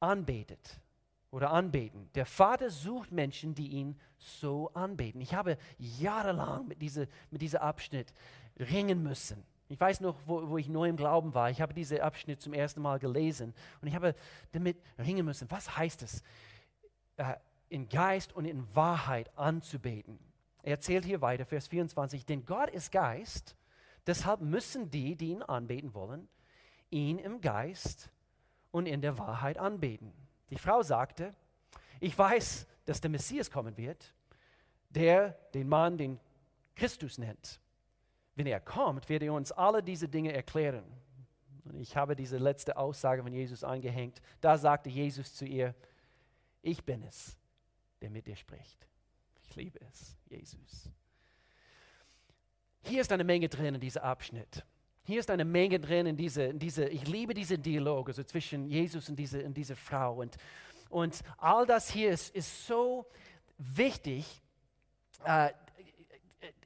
anbetet 0.00 0.82
oder 1.30 1.52
anbeten. 1.52 2.10
Der 2.16 2.26
Vater 2.26 2.68
sucht 2.68 3.12
Menschen, 3.12 3.54
die 3.54 3.68
ihn 3.68 3.98
so 4.18 4.70
anbeten. 4.74 5.22
Ich 5.22 5.32
habe 5.32 5.56
jahrelang 5.78 6.68
mit, 6.68 6.82
diese, 6.82 7.08
mit 7.30 7.40
diesem 7.40 7.60
Abschnitt 7.60 8.12
ringen 8.58 9.02
müssen. 9.02 9.42
Ich 9.74 9.80
weiß 9.80 10.02
noch, 10.02 10.16
wo, 10.24 10.50
wo 10.50 10.56
ich 10.56 10.68
neu 10.68 10.88
im 10.88 10.96
Glauben 10.96 11.34
war. 11.34 11.50
Ich 11.50 11.60
habe 11.60 11.74
diesen 11.74 11.98
Abschnitt 11.98 12.40
zum 12.40 12.52
ersten 12.52 12.80
Mal 12.80 13.00
gelesen 13.00 13.52
und 13.82 13.88
ich 13.88 13.96
habe 13.96 14.14
damit 14.52 14.80
ringen 15.00 15.26
müssen. 15.26 15.50
Was 15.50 15.76
heißt 15.76 16.02
es? 16.02 16.22
Äh, 17.16 17.34
in 17.70 17.88
Geist 17.88 18.32
und 18.36 18.44
in 18.44 18.72
Wahrheit 18.76 19.36
anzubeten. 19.36 20.20
Er 20.62 20.74
erzählt 20.74 21.04
hier 21.04 21.20
weiter, 21.22 21.44
Vers 21.44 21.66
24, 21.66 22.24
denn 22.24 22.44
Gott 22.44 22.70
ist 22.70 22.92
Geist, 22.92 23.56
deshalb 24.06 24.42
müssen 24.42 24.92
die, 24.92 25.16
die 25.16 25.30
ihn 25.30 25.42
anbeten 25.42 25.92
wollen, 25.92 26.28
ihn 26.90 27.18
im 27.18 27.40
Geist 27.40 28.12
und 28.70 28.86
in 28.86 29.00
der 29.00 29.18
Wahrheit 29.18 29.58
anbeten. 29.58 30.12
Die 30.50 30.58
Frau 30.58 30.84
sagte, 30.84 31.34
ich 31.98 32.16
weiß, 32.16 32.68
dass 32.84 33.00
der 33.00 33.10
Messias 33.10 33.50
kommen 33.50 33.76
wird, 33.76 34.14
der 34.90 35.30
den 35.52 35.68
Mann 35.68 35.98
den 35.98 36.20
Christus 36.76 37.18
nennt. 37.18 37.58
Wenn 38.34 38.46
er 38.46 38.60
kommt, 38.60 39.08
wird 39.08 39.22
er 39.22 39.32
uns 39.32 39.52
alle 39.52 39.82
diese 39.82 40.08
Dinge 40.08 40.32
erklären. 40.32 40.84
Und 41.64 41.80
ich 41.80 41.96
habe 41.96 42.16
diese 42.16 42.38
letzte 42.38 42.76
Aussage 42.76 43.22
von 43.22 43.32
Jesus 43.32 43.64
angehängt. 43.64 44.20
Da 44.40 44.58
sagte 44.58 44.90
Jesus 44.90 45.34
zu 45.34 45.44
ihr, 45.44 45.74
ich 46.62 46.84
bin 46.84 47.02
es, 47.02 47.38
der 48.00 48.10
mit 48.10 48.26
dir 48.26 48.36
spricht. 48.36 48.86
Ich 49.42 49.56
liebe 49.56 49.80
es, 49.80 50.16
Jesus. 50.26 50.90
Hier 52.82 53.00
ist 53.00 53.12
eine 53.12 53.24
Menge 53.24 53.48
drin 53.48 53.74
in 53.74 53.80
diesem 53.80 54.02
Abschnitt. 54.02 54.64
Hier 55.04 55.20
ist 55.20 55.30
eine 55.30 55.44
Menge 55.44 55.78
drin 55.78 56.06
in 56.06 56.16
diese, 56.16 56.44
in 56.44 56.58
diese 56.58 56.88
ich 56.88 57.06
liebe 57.06 57.34
diese 57.34 57.58
Dialog 57.58 58.08
also 58.08 58.24
zwischen 58.24 58.66
Jesus 58.66 59.08
und 59.08 59.16
dieser 59.16 59.44
und 59.44 59.54
diese 59.54 59.76
Frau. 59.76 60.20
Und, 60.20 60.36
und 60.88 61.20
all 61.38 61.66
das 61.66 61.90
hier 61.90 62.10
ist, 62.10 62.34
ist 62.34 62.66
so 62.66 63.06
wichtig, 63.58 64.42
äh, 65.24 65.50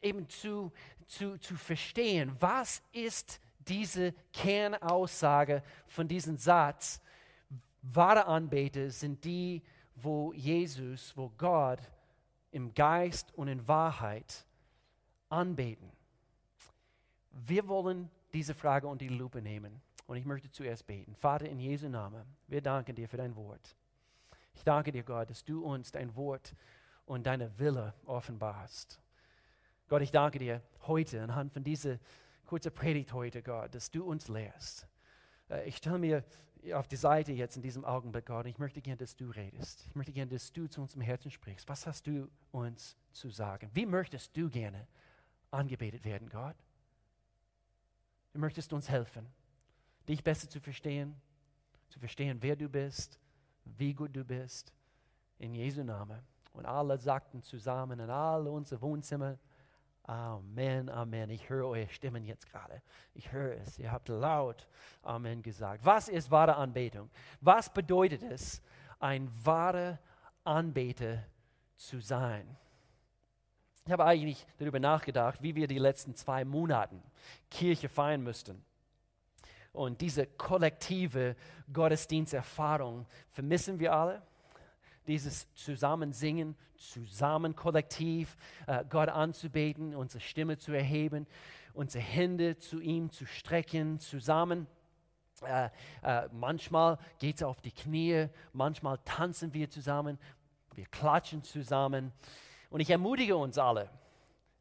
eben 0.02 0.28
zu, 0.28 0.72
zu, 1.06 1.38
zu 1.38 1.56
verstehen, 1.56 2.34
was 2.38 2.82
ist 2.92 3.40
diese 3.68 4.12
Kernaussage 4.32 5.62
von 5.86 6.08
diesem 6.08 6.36
Satz. 6.36 7.00
Wahre 7.82 8.26
Anbeter 8.26 8.90
sind 8.90 9.24
die, 9.24 9.62
wo 9.94 10.32
Jesus, 10.32 11.16
wo 11.16 11.30
Gott 11.36 11.80
im 12.50 12.72
Geist 12.74 13.34
und 13.34 13.48
in 13.48 13.66
Wahrheit 13.68 14.46
anbeten. 15.28 15.90
Wir 17.30 17.68
wollen 17.68 18.10
diese 18.32 18.54
Frage 18.54 18.86
unter 18.88 19.04
die 19.04 19.14
Lupe 19.14 19.42
nehmen. 19.42 19.80
Und 20.06 20.16
ich 20.16 20.24
möchte 20.24 20.50
zuerst 20.50 20.86
beten. 20.86 21.14
Vater, 21.14 21.46
in 21.48 21.60
Jesu 21.60 21.88
Namen, 21.88 22.24
wir 22.46 22.62
danken 22.62 22.94
dir 22.94 23.08
für 23.08 23.18
dein 23.18 23.36
Wort. 23.36 23.76
Ich 24.54 24.64
danke 24.64 24.90
dir, 24.90 25.02
Gott, 25.02 25.28
dass 25.28 25.44
du 25.44 25.62
uns 25.62 25.92
dein 25.92 26.16
Wort 26.16 26.54
und 27.04 27.26
deine 27.26 27.58
Wille 27.58 27.92
offenbarst. 28.06 28.98
Gott, 29.88 30.02
ich 30.02 30.10
danke 30.10 30.38
dir 30.38 30.62
heute 30.86 31.22
anhand 31.22 31.50
von 31.50 31.64
dieser 31.64 31.98
kurzen 32.44 32.70
Predigt 32.72 33.14
heute, 33.14 33.42
Gott, 33.42 33.74
dass 33.74 33.90
du 33.90 34.04
uns 34.04 34.28
lehrst. 34.28 34.86
Äh, 35.48 35.66
ich 35.66 35.78
stelle 35.78 35.98
mir 35.98 36.24
auf 36.74 36.86
die 36.88 36.96
Seite 36.96 37.32
jetzt 37.32 37.56
in 37.56 37.62
diesem 37.62 37.86
Augenblick, 37.86 38.26
Gott. 38.26 38.44
Ich 38.44 38.58
möchte 38.58 38.82
gerne, 38.82 38.98
dass 38.98 39.16
du 39.16 39.30
redest. 39.30 39.86
Ich 39.88 39.94
möchte 39.94 40.12
gerne, 40.12 40.30
dass 40.30 40.52
du 40.52 40.66
zu 40.66 40.82
unserem 40.82 41.00
Herzen 41.00 41.30
sprichst. 41.30 41.66
Was 41.70 41.86
hast 41.86 42.06
du 42.06 42.28
uns 42.52 42.98
zu 43.12 43.30
sagen? 43.30 43.70
Wie 43.72 43.86
möchtest 43.86 44.36
du 44.36 44.50
gerne 44.50 44.86
angebetet 45.50 46.04
werden, 46.04 46.28
Gott? 46.28 46.56
Du 48.34 48.40
möchtest 48.40 48.74
uns 48.74 48.90
helfen, 48.90 49.26
dich 50.06 50.22
besser 50.22 50.50
zu 50.50 50.60
verstehen, 50.60 51.18
zu 51.88 51.98
verstehen, 51.98 52.36
wer 52.42 52.56
du 52.56 52.68
bist, 52.68 53.18
wie 53.64 53.94
gut 53.94 54.14
du 54.14 54.22
bist. 54.22 54.74
In 55.38 55.54
Jesu 55.54 55.82
Namen. 55.82 56.20
Und 56.52 56.66
alle 56.66 56.98
sagten 56.98 57.42
zusammen 57.42 58.00
in 58.00 58.10
alle 58.10 58.50
unsere 58.50 58.82
Wohnzimmer, 58.82 59.38
Amen, 60.08 60.88
Amen. 60.88 61.28
Ich 61.28 61.50
höre 61.50 61.66
eure 61.66 61.88
Stimmen 61.90 62.24
jetzt 62.24 62.50
gerade. 62.50 62.80
Ich 63.12 63.30
höre 63.30 63.58
es. 63.58 63.78
Ihr 63.78 63.92
habt 63.92 64.08
laut 64.08 64.66
Amen 65.02 65.42
gesagt. 65.42 65.84
Was 65.84 66.08
ist 66.08 66.30
wahre 66.30 66.56
Anbetung? 66.56 67.10
Was 67.42 67.70
bedeutet 67.70 68.22
es, 68.22 68.62
ein 69.00 69.30
wahrer 69.44 69.98
Anbeter 70.44 71.22
zu 71.76 72.00
sein? 72.00 72.56
Ich 73.84 73.92
habe 73.92 74.06
eigentlich 74.06 74.46
darüber 74.56 74.80
nachgedacht, 74.80 75.42
wie 75.42 75.54
wir 75.54 75.66
die 75.66 75.78
letzten 75.78 76.14
zwei 76.14 76.42
Monate 76.42 77.02
Kirche 77.50 77.90
feiern 77.90 78.22
müssten. 78.22 78.64
Und 79.74 80.00
diese 80.00 80.26
kollektive 80.26 81.36
Gottesdiensterfahrung 81.70 83.04
vermissen 83.28 83.78
wir 83.78 83.92
alle 83.92 84.22
dieses 85.08 85.52
Zusammensingen, 85.54 86.54
zusammen 86.76 87.56
kollektiv 87.56 88.36
äh, 88.66 88.84
Gott 88.88 89.08
anzubeten, 89.08 89.94
unsere 89.94 90.20
Stimme 90.20 90.58
zu 90.58 90.72
erheben, 90.72 91.26
unsere 91.72 92.04
Hände 92.04 92.56
zu 92.56 92.80
ihm 92.80 93.10
zu 93.10 93.26
strecken, 93.26 93.98
zusammen. 93.98 94.66
Äh, 95.42 95.70
äh, 96.02 96.28
manchmal 96.32 96.98
geht 97.18 97.36
es 97.36 97.42
auf 97.42 97.60
die 97.60 97.72
Knie, 97.72 98.28
manchmal 98.52 98.98
tanzen 99.04 99.54
wir 99.54 99.70
zusammen, 99.70 100.18
wir 100.74 100.86
klatschen 100.86 101.42
zusammen. 101.42 102.12
Und 102.70 102.80
ich 102.80 102.90
ermutige 102.90 103.36
uns 103.36 103.58
alle, 103.58 103.90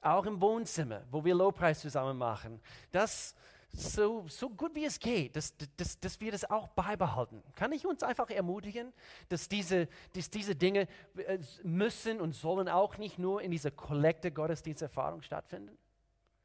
auch 0.02 0.26
im 0.26 0.42
Wohnzimmer, 0.42 1.04
wo 1.12 1.26
wir 1.26 1.36
Lobpreis 1.36 1.82
zusammen 1.82 2.18
machen, 2.18 2.62
das 2.92 3.36
so, 3.74 4.26
so 4.28 4.50
gut 4.50 4.74
wie 4.76 4.86
es 4.86 5.00
geht, 5.00 5.36
dass, 5.36 5.54
dass, 5.78 6.00
dass 6.00 6.20
wir 6.20 6.32
das 6.32 6.50
auch 6.50 6.68
beibehalten. 6.70 7.44
Kann 7.56 7.72
ich 7.72 7.86
uns 7.86 8.02
einfach 8.04 8.30
ermutigen, 8.30 8.92
dass 9.30 9.48
diese, 9.48 9.88
dass 10.14 10.30
diese 10.30 10.56
Dinge 10.56 10.88
äh, 11.16 11.38
müssen 11.64 12.20
und 12.20 12.34
sollen 12.34 12.70
auch 12.70 12.98
nicht 12.98 13.20
nur 13.20 13.42
in 13.42 13.52
dieser 13.52 13.72
Kollekte 13.72 14.32
Gottesdiensterfahrung 14.32 15.22
stattfinden? 15.22 15.78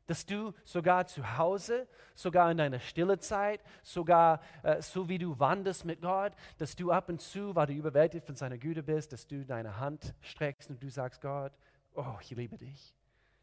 Dass 0.06 0.26
du 0.26 0.52
sogar 0.64 1.06
zu 1.06 1.38
Hause, 1.38 1.86
sogar 2.14 2.50
in 2.50 2.58
deiner 2.58 2.80
stille 2.80 3.18
Zeit, 3.18 3.60
sogar 3.82 4.40
äh, 4.62 4.82
so 4.82 5.08
wie 5.08 5.18
du 5.18 5.38
wanderst 5.38 5.84
mit 5.84 6.02
Gott, 6.02 6.32
dass 6.58 6.76
du 6.76 6.90
ab 6.90 7.08
und 7.08 7.20
zu, 7.20 7.54
weil 7.54 7.68
du 7.68 7.72
überwältigt 7.72 8.26
von 8.26 8.34
seiner 8.34 8.58
Güte 8.58 8.82
bist, 8.82 9.12
dass 9.12 9.26
du 9.26 9.46
deine 9.46 9.78
Hand 9.78 10.14
streckst 10.20 10.68
und 10.70 10.82
du 10.82 10.90
sagst, 10.90 11.20
Gott, 11.22 11.52
oh, 11.94 12.16
ich 12.20 12.30
liebe 12.30 12.58
dich. 12.58 12.94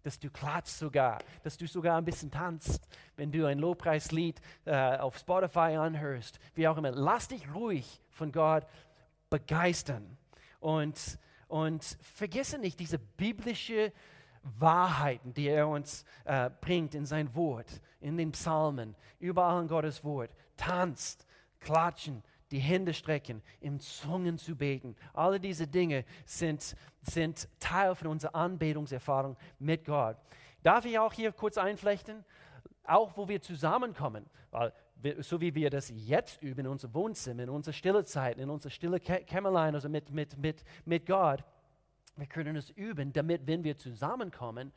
Dass 0.04 0.20
du 0.20 0.30
klatschst 0.30 0.80
sogar, 0.80 1.20
dass 1.44 1.58
du 1.58 1.68
sogar 1.68 1.98
ein 1.98 2.06
bisschen 2.06 2.32
tanzt, 2.32 2.88
wenn 3.16 3.32
du 3.32 3.46
ein 3.46 3.60
Lobpreislied 3.60 4.42
äh, 4.66 4.98
auf 4.98 5.18
Spotify 5.18 5.76
anhörst, 5.76 6.40
wie 6.56 6.68
auch 6.68 6.78
immer. 6.78 6.92
Lass 6.92 7.28
dich 7.28 7.54
ruhig 7.54 8.02
von 8.10 8.32
Gott 8.32 8.66
begeistern. 9.30 10.18
Und, 10.60 11.20
und 11.48 11.84
vergesse 12.02 12.58
nicht 12.58 12.80
diese 12.80 13.00
biblische 13.00 13.92
Wahrheiten, 14.44 15.34
die 15.34 15.48
er 15.48 15.68
uns 15.68 16.06
äh, 16.26 16.50
bringt 16.62 16.96
in 16.96 17.06
sein 17.06 17.34
Wort, 17.36 17.82
in 18.00 18.18
den 18.18 18.32
Psalmen, 18.32 18.96
überall 19.20 19.62
in 19.62 19.68
Gottes 19.68 20.04
Wort. 20.04 20.32
Tanzt, 20.58 21.26
klatschen, 21.60 22.24
die 22.52 22.60
Hände 22.60 22.94
strecken, 22.94 23.42
im 23.60 23.80
Zungen 23.80 24.38
zu 24.38 24.56
beten. 24.56 24.96
Alle 25.14 25.40
diese 25.40 25.68
Dinge 25.68 26.06
sind, 26.26 26.76
sind 27.02 27.48
Teil 27.60 27.96
von 27.96 28.08
unserer 28.08 28.36
Anbetungserfahrung 28.36 29.38
mit 29.60 29.86
Gott. 29.86 30.18
Darf 30.64 30.86
ich 30.86 30.98
auch 31.00 31.14
hier 31.14 31.32
kurz 31.32 31.58
einflechten? 31.58 32.26
Auch 32.84 33.16
wo 33.18 33.28
wir 33.28 33.42
zusammenkommen, 33.42 34.26
weil 34.52 34.74
so 35.20 35.40
wie 35.40 35.56
wir 35.56 35.70
das 35.70 35.92
jetzt 35.96 36.42
üben 36.42 36.62
in 36.62 36.68
unserem 36.68 36.94
Wohnzimmer, 36.94 37.44
in 37.44 37.50
unserer 37.50 37.74
stille 37.74 38.04
Zeit, 38.04 38.38
in 38.38 38.50
unserer 38.50 38.72
stille 38.72 39.00
Kämmerlein, 39.00 39.76
also 39.76 39.88
mit, 39.88 40.12
mit, 40.12 40.38
mit, 40.38 40.64
mit 40.86 41.06
Gott, 41.06 41.44
wir 42.18 42.28
können 42.28 42.56
es 42.56 42.70
üben, 42.72 43.14
damit, 43.14 43.48
wenn 43.48 43.64
wir 43.64 43.78
zusammenkommen, 43.78 44.74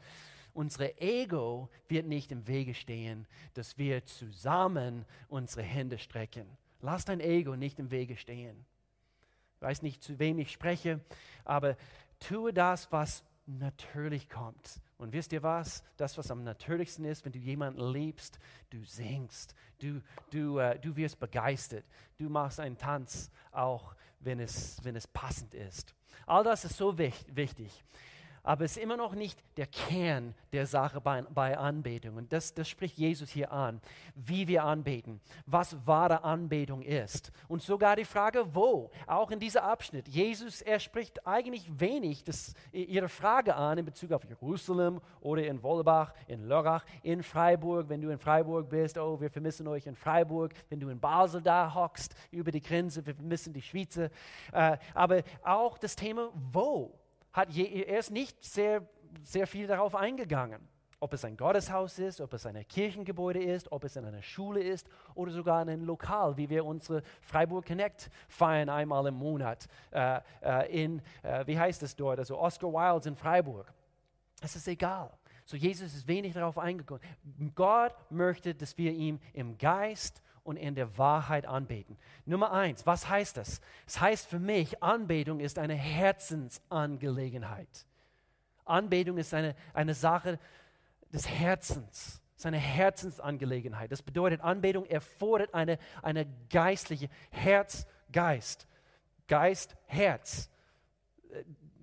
unsere 0.53 1.01
Ego 1.01 1.71
wird 1.89 2.07
nicht 2.07 2.31
im 2.31 2.47
Wege 2.47 2.75
stehen, 2.75 3.27
dass 3.55 3.79
wir 3.79 4.05
zusammen 4.05 5.05
unsere 5.29 5.63
Hände 5.63 5.99
strecken. 5.99 6.47
Lass 6.83 7.05
dein 7.05 7.21
Ego 7.21 7.57
nicht 7.57 7.79
im 7.79 7.91
Wege 7.91 8.17
stehen. 8.17 8.67
Ich 9.57 9.63
weiß 9.63 9.83
nicht, 9.83 10.03
zu 10.03 10.19
wem 10.19 10.39
ich 10.39 10.53
spreche, 10.53 11.01
aber 11.45 11.77
tue 12.19 12.53
das, 12.53 12.91
was 12.91 13.25
natürlich 13.47 14.29
kommt. 14.29 14.81
Und 14.99 15.13
wisst 15.13 15.33
ihr 15.33 15.43
was? 15.43 15.85
Das, 15.97 16.19
was 16.19 16.31
am 16.31 16.43
natürlichsten 16.45 17.05
ist, 17.05 17.25
wenn 17.25 17.33
du 17.33 17.39
jemanden 17.39 17.81
liebst, 17.93 18.39
du 18.71 18.85
singst, 18.85 19.55
du, 19.79 20.03
du, 20.31 20.61
uh, 20.61 20.75
du 20.81 20.95
wirst 20.97 21.19
begeistert, 21.19 21.85
du 22.19 22.29
machst 22.29 22.61
einen 22.61 22.77
Tanz, 22.77 23.31
auch 23.53 23.95
wenn 24.21 24.41
es, 24.41 24.79
wenn 24.83 24.97
es 24.97 25.07
passend 25.07 25.55
ist. 25.55 25.95
All 26.27 26.45
das 26.45 26.65
ist 26.65 26.77
so 26.77 26.97
wichtig 26.99 27.85
aber 28.45 28.65
es 28.65 28.77
ist 28.77 28.83
immer 28.83 28.97
noch 28.97 29.15
nicht 29.15 29.39
der 29.57 29.67
Kern 29.67 30.35
der 30.53 30.67
Sache 30.67 31.01
bei, 31.01 31.23
bei 31.23 31.57
Anbetung. 31.57 32.17
Und 32.17 32.33
das, 32.33 32.53
das 32.55 32.69
spricht 32.69 32.99
Jesus 32.99 33.31
hier 33.31 33.53
an, 33.53 33.81
wie 34.15 34.49
wir 34.49 34.65
anbeten, 34.65 35.21
was 35.47 35.77
wahre 35.87 36.25
Anbetung 36.25 36.83
ist. 36.83 37.31
Und 37.47 37.63
sogar 37.63 37.95
die 37.95 38.05
Frage, 38.05 38.45
wo, 38.55 38.91
auch 39.07 39.31
in 39.31 39.39
diesem 39.39 39.63
Abschnitt. 39.63 40.09
Jesus, 40.09 40.61
er 40.61 40.81
spricht 40.81 41.25
eigentlich 41.27 41.71
wenig 41.79 42.25
das, 42.25 42.55
ihre 42.73 43.09
Frage 43.09 43.55
an 43.55 43.79
in 43.79 43.85
Bezug 43.85 44.11
auf 44.11 44.25
Jerusalem 44.25 45.01
oder 45.21 45.47
in 45.47 45.63
Wollebach, 45.63 46.13
in 46.27 46.49
Lörrach, 46.49 46.85
in 47.03 47.23
Freiburg. 47.23 47.89
Wenn 47.89 48.01
du 48.01 48.11
in 48.11 48.19
Freiburg 48.19 48.69
bist, 48.69 48.99
oh, 48.99 49.21
wir 49.21 49.31
vermissen 49.31 49.69
euch 49.69 49.87
in 49.87 49.95
Freiburg. 49.95 50.53
Wenn 50.69 50.81
du 50.81 50.89
in 50.89 50.99
Basel 50.99 51.43
da 51.43 51.73
hockst, 51.73 52.15
über 52.33 52.51
die 52.51 52.61
Grenze, 52.61 53.07
wir 53.07 53.15
vermissen 53.15 53.53
die 53.53 53.63
Schweizer. 53.63 54.11
Äh, 54.53 54.79
aber 54.95 55.23
auch 55.45 55.79
das 55.79 55.95
Thema, 55.95 56.31
wo 56.35 56.99
hat 57.33 57.51
je, 57.51 57.65
er 57.65 57.99
ist 57.99 58.11
nicht 58.11 58.43
sehr, 58.45 58.87
sehr 59.23 59.47
viel 59.47 59.67
darauf 59.67 59.95
eingegangen. 59.95 60.69
Ob 61.01 61.15
es 61.15 61.25
ein 61.25 61.37
Gotteshaus 61.37 61.99
ist, 61.99 62.21
ob 62.21 62.33
es 62.33 62.47
ein 62.47 62.57
Kirchengebäude 62.69 63.43
ist, 63.43 63.73
ob 63.73 63.83
es 63.83 63.97
in 63.97 64.05
einer 64.05 64.23
Schule 64.23 64.63
ist 64.63 64.89
oder 65.15 65.33
sogar 65.33 65.61
in 65.63 65.69
einem 65.69 65.85
Lokal, 65.85 66.37
wie 66.37 66.49
wir 66.49 66.65
unsere 66.65 67.03
Freiburg 67.21 67.67
Connect 67.67 68.09
feiern 68.29 68.69
einmal 68.69 69.09
im 69.09 69.15
Monat 69.15 69.67
äh, 69.91 70.21
äh, 70.43 70.85
in, 70.85 71.03
äh, 71.25 71.45
wie 71.47 71.59
heißt 71.59 71.83
es 71.83 71.97
dort, 71.97 72.21
also 72.21 72.39
Oscar 72.39 72.69
Wildes 72.69 73.07
in 73.07 73.17
Freiburg. 73.17 73.73
Es 74.41 74.55
ist 74.55 74.69
egal. 74.69 75.11
So 75.45 75.57
Jesus 75.57 75.93
ist 75.93 76.07
wenig 76.07 76.35
darauf 76.35 76.57
eingegangen. 76.57 77.03
Gott 77.57 77.95
möchte, 78.11 78.55
dass 78.55 78.79
wir 78.79 78.93
ihm 78.93 79.19
im 79.33 79.59
Geist 79.59 80.23
und 80.45 80.57
in 80.57 80.75
der 80.75 80.99
Wahrheit 80.99 81.47
anbeten. 81.47 81.97
Nummer 82.25 82.53
eins, 82.53 82.87
was 82.87 83.09
heißt 83.09 83.37
das? 83.37 83.61
Es 83.87 84.01
heißt 84.01 84.29
für 84.29 84.39
mich, 84.39 84.83
Anbetung 84.83 85.41
ist 85.41 85.59
eine 85.59 85.75
Herzensangelegenheit. 85.75 87.87
Anbetung 88.65 89.19
ist 89.19 89.35
eine, 89.35 89.55
eine 89.73 89.95
Sache 89.95 90.39
des 91.13 91.29
Herzens. 91.29 92.21
Ist 92.37 92.47
eine 92.47 92.59
Herzensangelegenheit. 92.59 93.93
Das 93.93 94.03
bedeutet, 94.03 94.41
Anbetung 94.41 94.87
erfordert 94.87 95.55
eine, 95.55 95.79
eine 96.03 96.27
geistliche 96.51 97.09
Herz, 97.31 97.87
Geist. 98.13 98.69
Geist, 99.27 99.75
Herz. 99.87 100.51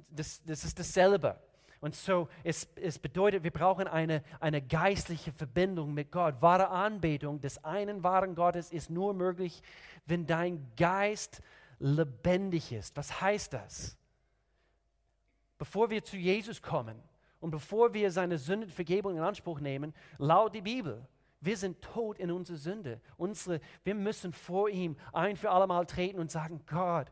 Das, 0.10 0.42
das 0.44 0.64
ist 0.64 0.80
dasselbe. 0.80 1.40
Und 1.82 1.96
so, 1.96 2.28
es, 2.44 2.68
es 2.76 3.00
bedeutet, 3.00 3.44
wir 3.44 3.52
brauchen 3.52 3.88
eine, 3.88 4.22
eine 4.40 4.62
geistliche 4.62 5.32
Verbindung 5.32 5.94
mit 5.94 6.12
Gott. 6.12 6.42
Wahre 6.42 6.70
Anbetung 6.70 7.40
des 7.40 7.64
einen 7.64 8.04
wahren 8.04 8.36
Gottes 8.36 8.72
ist 8.72 8.90
nur 8.90 9.14
möglich, 9.14 9.62
wenn 10.06 10.28
dein 10.28 10.72
Geist 10.76 11.42
lebendig 11.80 12.74
ist. 12.74 12.98
Was 12.98 13.22
heißt 13.22 13.54
das? 13.54 13.98
Bevor 15.58 15.90
wir 15.90 16.04
zu 16.04 16.18
Jesus 16.18 16.62
kommen 16.62 17.02
und 17.40 17.52
bevor 17.52 17.94
wir 17.94 18.12
seine 18.12 18.38
Sündenvergebung 18.38 19.16
in 19.16 19.24
Anspruch 19.24 19.62
nehmen, 19.62 19.94
laut 20.18 20.54
die 20.56 20.62
Bibel, 20.62 21.08
wir 21.42 21.56
sind 21.56 21.82
tot 21.82 22.20
in 22.20 22.32
unserer 22.32 22.58
Sünde. 22.58 23.00
Unsere, 23.16 23.62
wir 23.86 23.96
müssen 23.96 24.34
vor 24.34 24.70
ihm 24.70 24.98
ein 25.14 25.38
für 25.38 25.52
alle 25.52 25.68
Mal 25.68 25.86
treten 25.86 26.20
und 26.20 26.30
sagen, 26.30 26.62
Gott, 26.68 27.08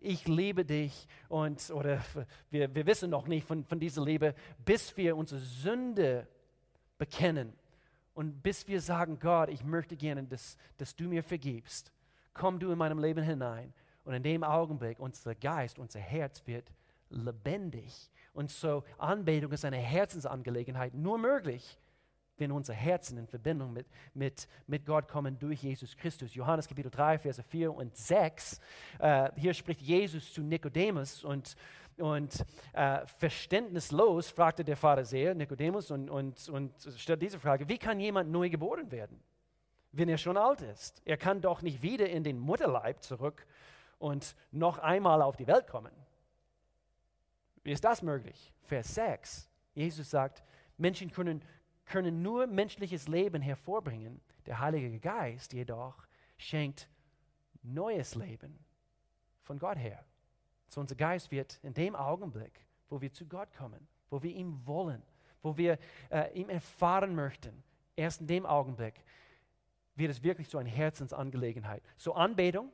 ich 0.00 0.26
liebe 0.26 0.64
dich 0.64 1.06
und 1.28 1.70
oder 1.70 2.02
wir, 2.50 2.74
wir 2.74 2.86
wissen 2.86 3.10
noch 3.10 3.26
nicht 3.26 3.46
von, 3.46 3.64
von 3.64 3.78
dieser 3.78 4.04
Liebe, 4.04 4.34
bis 4.64 4.96
wir 4.96 5.16
unsere 5.16 5.40
Sünde 5.40 6.26
bekennen 6.98 7.52
und 8.14 8.42
bis 8.42 8.68
wir 8.68 8.80
sagen, 8.80 9.18
Gott, 9.18 9.48
ich 9.48 9.64
möchte 9.64 9.96
gerne, 9.96 10.24
dass, 10.24 10.56
dass 10.76 10.94
du 10.94 11.04
mir 11.04 11.22
vergibst. 11.22 11.92
Komm 12.34 12.58
du 12.58 12.70
in 12.70 12.78
meinem 12.78 12.98
Leben 12.98 13.22
hinein. 13.22 13.72
Und 14.04 14.14
in 14.14 14.22
dem 14.22 14.44
Augenblick, 14.44 14.98
unser 14.98 15.34
Geist, 15.34 15.78
unser 15.78 16.00
Herz 16.00 16.46
wird 16.46 16.72
lebendig. 17.10 18.10
Und 18.32 18.50
so 18.50 18.84
Anbetung 18.98 19.52
ist 19.52 19.64
eine 19.64 19.76
Herzensangelegenheit, 19.76 20.94
nur 20.94 21.18
möglich, 21.18 21.78
wenn 22.40 22.50
unser 22.50 22.74
Herzen 22.74 23.18
in 23.18 23.26
Verbindung 23.26 23.72
mit, 23.72 23.86
mit, 24.14 24.48
mit 24.66 24.86
Gott 24.86 25.06
kommen 25.06 25.38
durch 25.38 25.62
Jesus 25.62 25.96
Christus. 25.96 26.34
Johannes 26.34 26.66
Kapitel 26.66 26.90
3, 26.90 27.18
Verse 27.18 27.42
4 27.42 27.72
und 27.72 27.96
6. 27.96 28.60
Äh, 28.98 29.30
hier 29.36 29.54
spricht 29.54 29.82
Jesus 29.82 30.32
zu 30.32 30.42
Nikodemus 30.42 31.22
und, 31.22 31.54
und 31.98 32.44
äh, 32.72 33.06
verständnislos 33.06 34.30
fragte 34.30 34.64
der 34.64 34.76
Pharisäer 34.76 35.34
Nikodemus 35.34 35.90
und, 35.90 36.08
und, 36.08 36.48
und 36.48 36.72
stellt 36.96 37.22
diese 37.22 37.38
Frage, 37.38 37.68
wie 37.68 37.78
kann 37.78 38.00
jemand 38.00 38.30
neu 38.30 38.48
geboren 38.48 38.90
werden, 38.90 39.22
wenn 39.92 40.08
er 40.08 40.18
schon 40.18 40.36
alt 40.36 40.62
ist? 40.62 41.02
Er 41.04 41.18
kann 41.18 41.40
doch 41.40 41.62
nicht 41.62 41.82
wieder 41.82 42.08
in 42.08 42.24
den 42.24 42.38
Mutterleib 42.38 43.02
zurück 43.02 43.46
und 43.98 44.34
noch 44.50 44.78
einmal 44.78 45.20
auf 45.20 45.36
die 45.36 45.46
Welt 45.46 45.66
kommen. 45.66 45.92
Wie 47.62 47.72
ist 47.72 47.84
das 47.84 48.00
möglich? 48.02 48.52
Vers 48.62 48.94
6. 48.94 49.48
Jesus 49.74 50.10
sagt, 50.10 50.42
Menschen 50.78 51.10
können, 51.10 51.42
können 51.90 52.22
nur 52.22 52.46
menschliches 52.46 53.08
Leben 53.08 53.42
hervorbringen. 53.42 54.20
Der 54.46 54.60
Heilige 54.60 54.98
Geist 55.00 55.52
jedoch 55.52 56.06
schenkt 56.38 56.88
neues 57.62 58.14
Leben 58.14 58.58
von 59.42 59.58
Gott 59.58 59.76
her. 59.76 60.04
So 60.68 60.80
unser 60.80 60.94
Geist 60.94 61.30
wird 61.30 61.58
in 61.62 61.74
dem 61.74 61.96
Augenblick, 61.96 62.64
wo 62.88 63.00
wir 63.00 63.12
zu 63.12 63.26
Gott 63.26 63.52
kommen, 63.52 63.88
wo 64.08 64.22
wir 64.22 64.30
ihn 64.30 64.64
wollen, 64.64 65.02
wo 65.42 65.56
wir 65.56 65.78
äh, 66.10 66.32
ihn 66.32 66.48
erfahren 66.48 67.14
möchten, 67.14 67.62
erst 67.96 68.20
in 68.20 68.28
dem 68.28 68.46
Augenblick 68.46 68.94
wird 69.96 70.12
es 70.12 70.22
wirklich 70.22 70.48
so 70.48 70.58
eine 70.58 70.70
Herzensangelegenheit. 70.70 71.82
So 71.96 72.14
Anbetung, 72.14 72.70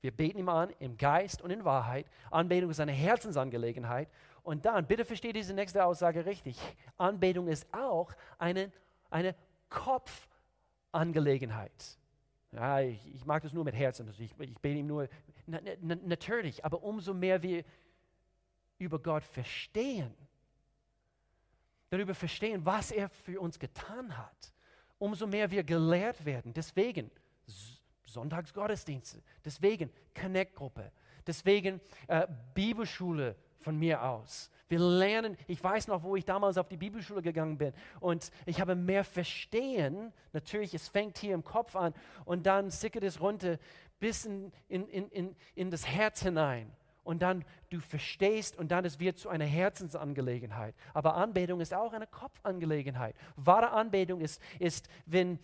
wir 0.00 0.10
beten 0.10 0.38
ihm 0.38 0.48
an 0.48 0.70
im 0.78 0.96
Geist 0.96 1.42
und 1.42 1.50
in 1.50 1.64
Wahrheit. 1.64 2.06
Anbetung 2.30 2.70
ist 2.70 2.80
eine 2.80 2.92
Herzensangelegenheit 2.92 4.08
und 4.46 4.64
dann, 4.64 4.86
bitte 4.86 5.04
versteht 5.04 5.34
diese 5.34 5.52
nächste 5.52 5.84
Aussage 5.84 6.24
richtig, 6.24 6.56
Anbetung 6.96 7.48
ist 7.48 7.66
auch 7.74 8.12
eine, 8.38 8.70
eine 9.10 9.34
Kopfangelegenheit. 9.68 11.98
Ja, 12.52 12.78
ich, 12.78 13.04
ich, 13.12 13.26
mag 13.26 13.42
das 13.42 13.52
nur 13.52 13.64
mit 13.64 13.74
Herzen, 13.74 14.06
also 14.06 14.22
ich, 14.22 14.32
ich 14.38 14.58
bete 14.58 14.78
ihm 14.78 14.86
nur, 14.86 15.08
na, 15.46 15.58
na, 15.80 15.96
natürlich, 15.96 16.64
aber 16.64 16.84
umso 16.84 17.12
mehr 17.12 17.42
wir 17.42 17.64
über 18.78 19.00
Gott 19.00 19.24
verstehen, 19.24 20.14
darüber 21.90 22.14
verstehen, 22.14 22.64
was 22.64 22.92
er 22.92 23.08
für 23.08 23.40
uns 23.40 23.58
getan 23.58 24.16
hat, 24.16 24.52
umso 24.98 25.26
mehr 25.26 25.50
wir 25.50 25.64
gelehrt 25.64 26.24
werden. 26.24 26.54
Deswegen 26.54 27.10
Sonntagsgottesdienste, 28.04 29.20
deswegen 29.44 29.90
Connect-Gruppe, 30.14 30.92
deswegen 31.26 31.80
äh, 32.06 32.28
Bibelschule 32.54 33.34
von 33.60 33.78
mir 33.78 34.02
aus. 34.02 34.50
Wir 34.68 34.80
lernen, 34.80 35.36
ich 35.46 35.62
weiß 35.62 35.86
noch, 35.88 36.02
wo 36.02 36.16
ich 36.16 36.24
damals 36.24 36.58
auf 36.58 36.68
die 36.68 36.76
Bibelschule 36.76 37.22
gegangen 37.22 37.56
bin 37.56 37.72
und 38.00 38.30
ich 38.46 38.60
habe 38.60 38.74
mehr 38.74 39.04
Verstehen. 39.04 40.12
Natürlich, 40.32 40.74
es 40.74 40.88
fängt 40.88 41.18
hier 41.18 41.34
im 41.34 41.44
Kopf 41.44 41.76
an 41.76 41.94
und 42.24 42.46
dann 42.46 42.70
sickert 42.70 43.04
es 43.04 43.20
runter 43.20 43.58
bis 44.00 44.24
in, 44.24 44.52
in, 44.68 44.88
in, 44.88 45.36
in 45.54 45.70
das 45.70 45.86
Herz 45.86 46.22
hinein 46.22 46.72
und 47.06 47.22
dann 47.22 47.44
du 47.70 47.78
verstehst 47.80 48.58
und 48.58 48.72
dann 48.72 48.84
es 48.84 48.98
wird 48.98 49.16
zu 49.16 49.28
einer 49.28 49.44
Herzensangelegenheit. 49.44 50.74
Aber 50.92 51.14
Anbetung 51.14 51.60
ist 51.60 51.72
auch 51.72 51.92
eine 51.92 52.06
Kopfangelegenheit. 52.06 53.14
Wahre 53.36 53.70
Anbetung 53.70 54.20
ist, 54.20 54.42
ist 54.58 54.88
wenn, 55.06 55.38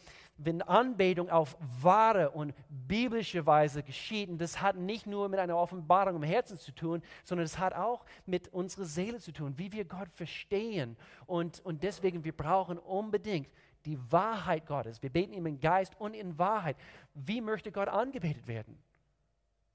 wenn 0.44 0.62
Anbetung 0.62 1.31
auf 1.31 1.57
wahre 1.81 2.31
und 2.31 2.55
biblische 2.68 3.46
Weise 3.46 3.83
geschieht. 3.83 4.28
Und 4.28 4.38
das 4.38 4.61
hat 4.61 4.76
nicht 4.76 5.07
nur 5.07 5.28
mit 5.28 5.40
einer 5.40 5.57
Offenbarung 5.57 6.16
im 6.16 6.22
Herzen 6.22 6.59
zu 6.59 6.72
tun, 6.72 7.02
sondern 7.24 7.44
es 7.44 7.59
hat 7.59 7.74
auch 7.74 8.05
mit 8.26 8.48
unserer 8.48 8.85
Seele 8.85 9.18
zu 9.18 9.33
tun, 9.33 9.55
wie 9.57 9.72
wir 9.72 9.85
Gott 9.85 10.09
verstehen. 10.11 10.96
Und, 11.26 11.61
und 11.61 11.83
deswegen, 11.83 12.24
wir 12.24 12.37
brauchen 12.37 12.78
unbedingt 12.78 13.48
die 13.85 13.98
Wahrheit 14.11 14.66
Gottes. 14.66 15.02
Wir 15.02 15.11
beten 15.11 15.33
ihm 15.33 15.46
in 15.46 15.61
Geist 15.61 15.98
und 15.98 16.14
in 16.14 16.38
Wahrheit. 16.38 16.76
Wie 17.14 17.40
möchte 17.40 17.72
Gott 17.72 17.88
angebetet 17.88 18.46
werden? 18.46 18.78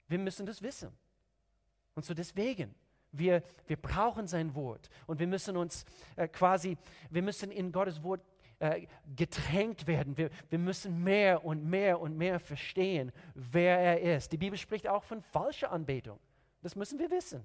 Wir 0.08 0.19
müssen 0.19 0.45
das 0.45 0.62
wissen. 0.62 0.91
Und 1.95 2.06
so 2.06 2.13
deswegen, 2.13 2.73
wir, 3.12 3.43
wir 3.65 3.77
brauchen 3.77 4.27
sein 4.27 4.53
Wort 4.56 4.89
und 5.06 5.19
wir 5.19 5.27
müssen 5.27 5.58
uns 5.58 5.86
äh, 6.15 6.27
quasi, 6.27 6.77
wir 7.10 7.21
müssen 7.21 7.51
in 7.51 7.71
Gottes 7.71 8.03
Wort 8.03 8.21
äh, 8.59 8.87
getränkt 9.15 9.85
werden. 9.87 10.17
Wir, 10.17 10.29
wir 10.49 10.59
müssen 10.59 11.03
mehr 11.03 11.45
und 11.45 11.63
mehr 11.63 11.99
und 11.99 12.17
mehr 12.17 12.39
verstehen, 12.39 13.11
wer 13.35 13.77
er 13.77 14.17
ist. 14.17 14.31
Die 14.31 14.37
Bibel 14.37 14.57
spricht 14.57 14.87
auch 14.87 15.03
von 15.03 15.21
falscher 15.21 15.71
Anbetung. 15.71 16.19
Das 16.61 16.75
müssen 16.75 16.97
wir 16.99 17.11
wissen. 17.11 17.43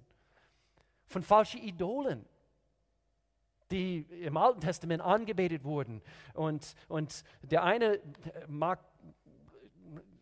Von 1.07 1.23
falschen 1.23 1.63
Idolen, 1.63 2.25
die 3.71 4.07
im 4.23 4.37
Alten 4.37 4.61
Testament 4.61 5.03
angebetet 5.03 5.65
wurden. 5.65 6.03
Und, 6.35 6.75
und 6.89 7.25
der 7.43 7.63
eine 7.63 8.01
mag 8.49 8.81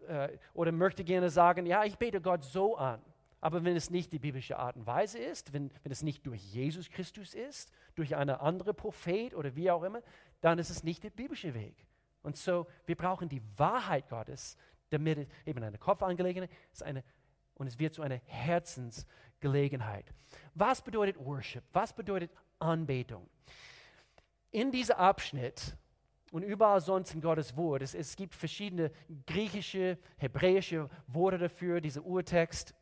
äh, 0.08 0.38
oder 0.54 0.72
möchte 0.72 1.04
gerne 1.04 1.30
sagen, 1.30 1.66
ja, 1.66 1.84
ich 1.84 1.98
bete 1.98 2.20
Gott 2.20 2.42
so 2.42 2.76
an. 2.76 3.00
Aber 3.40 3.64
wenn 3.64 3.74
es 3.74 3.90
nicht 3.90 4.12
die 4.12 4.18
biblische 4.18 4.58
Art 4.58 4.76
und 4.76 4.86
Weise 4.86 5.18
ist, 5.18 5.52
wenn, 5.52 5.70
wenn 5.82 5.92
es 5.92 6.02
nicht 6.02 6.26
durch 6.26 6.42
Jesus 6.42 6.90
Christus 6.90 7.34
ist, 7.34 7.72
durch 7.94 8.14
eine 8.16 8.40
andere 8.40 8.74
Prophet 8.74 9.34
oder 9.34 9.56
wie 9.56 9.70
auch 9.70 9.82
immer, 9.82 10.02
dann 10.40 10.58
ist 10.58 10.70
es 10.70 10.82
nicht 10.82 11.02
der 11.02 11.10
biblische 11.10 11.54
Weg. 11.54 11.86
Und 12.22 12.36
so, 12.36 12.66
wir 12.86 12.96
brauchen 12.96 13.28
die 13.28 13.42
Wahrheit 13.56 14.08
Gottes, 14.08 14.56
damit 14.90 15.18
es 15.18 15.28
eben 15.46 15.62
eine 15.62 15.78
Kopfangelegenheit 15.78 16.50
ist 16.72 16.82
eine, 16.82 17.02
und 17.54 17.66
es 17.66 17.78
wird 17.78 17.94
zu 17.94 18.02
einer 18.02 18.20
Herzensgelegenheit. 18.24 20.06
Was 20.54 20.82
bedeutet 20.82 21.18
Worship? 21.18 21.62
Was 21.72 21.92
bedeutet 21.92 22.30
Anbetung? 22.58 23.28
In 24.50 24.72
diesem 24.72 24.96
Abschnitt 24.96 25.76
und 26.32 26.42
überall 26.42 26.80
sonst 26.80 27.14
in 27.14 27.20
Gottes 27.20 27.56
Wort, 27.56 27.82
es, 27.82 27.94
es 27.94 28.16
gibt 28.16 28.34
verschiedene 28.34 28.90
griechische, 29.26 29.98
hebräische 30.16 30.88
Worte 31.06 31.38
dafür, 31.38 31.80
dieser 31.80 32.04
Urtext. 32.04 32.74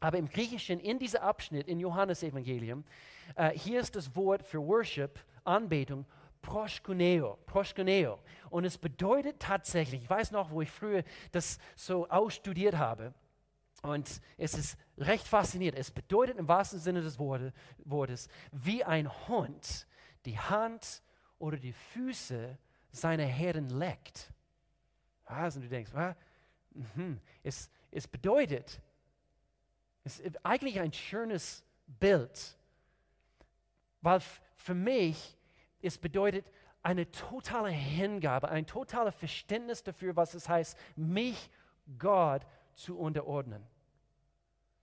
Aber 0.00 0.18
im 0.18 0.28
Griechischen, 0.28 0.80
in 0.80 0.98
diesem 0.98 1.20
Abschnitt, 1.20 1.68
in 1.68 1.78
Johannes 1.80 2.22
Evangelium, 2.22 2.84
äh, 3.36 3.50
hier 3.50 3.80
ist 3.80 3.94
das 3.94 4.14
Wort 4.16 4.42
für 4.42 4.60
Worship, 4.60 5.18
Anbetung, 5.44 6.06
proskuneo, 6.42 7.38
proskuneo. 7.46 8.18
Und 8.50 8.64
es 8.64 8.76
bedeutet 8.76 9.40
tatsächlich, 9.40 10.02
ich 10.02 10.10
weiß 10.10 10.32
noch, 10.32 10.50
wo 10.50 10.60
ich 10.60 10.70
früher 10.70 11.04
das 11.30 11.58
so 11.76 12.08
ausstudiert 12.08 12.76
habe, 12.76 13.14
und 13.82 14.20
es 14.38 14.54
ist 14.54 14.78
recht 14.96 15.26
faszinierend. 15.26 15.78
Es 15.78 15.90
bedeutet 15.90 16.38
im 16.38 16.46
wahrsten 16.46 16.78
Sinne 16.78 17.02
des 17.02 17.18
Wortes, 17.18 18.28
wie 18.52 18.84
ein 18.84 19.10
Hund 19.26 19.86
die 20.24 20.38
Hand 20.38 21.02
oder 21.38 21.56
die 21.56 21.72
Füße 21.72 22.56
seiner 22.92 23.24
Herren 23.24 23.68
leckt. 23.70 24.32
Also 25.24 25.60
du 25.60 25.68
denkst, 25.68 25.92
ah, 25.94 26.14
mh, 26.94 27.16
es, 27.42 27.68
es 27.90 28.06
bedeutet, 28.06 28.80
es 30.04 30.20
ist 30.20 30.44
eigentlich 30.46 30.78
ein 30.78 30.92
schönes 30.92 31.64
Bild, 31.86 32.56
weil 34.00 34.20
für 34.54 34.74
mich 34.74 35.36
es 35.82 35.98
bedeutet 35.98 36.50
eine 36.82 37.10
totale 37.10 37.70
Hingabe, 37.70 38.48
ein 38.48 38.66
totales 38.66 39.14
Verständnis 39.14 39.82
dafür, 39.82 40.16
was 40.16 40.34
es 40.34 40.48
heißt, 40.48 40.76
mich 40.96 41.50
Gott 41.98 42.46
zu 42.74 42.98
unterordnen. 42.98 43.64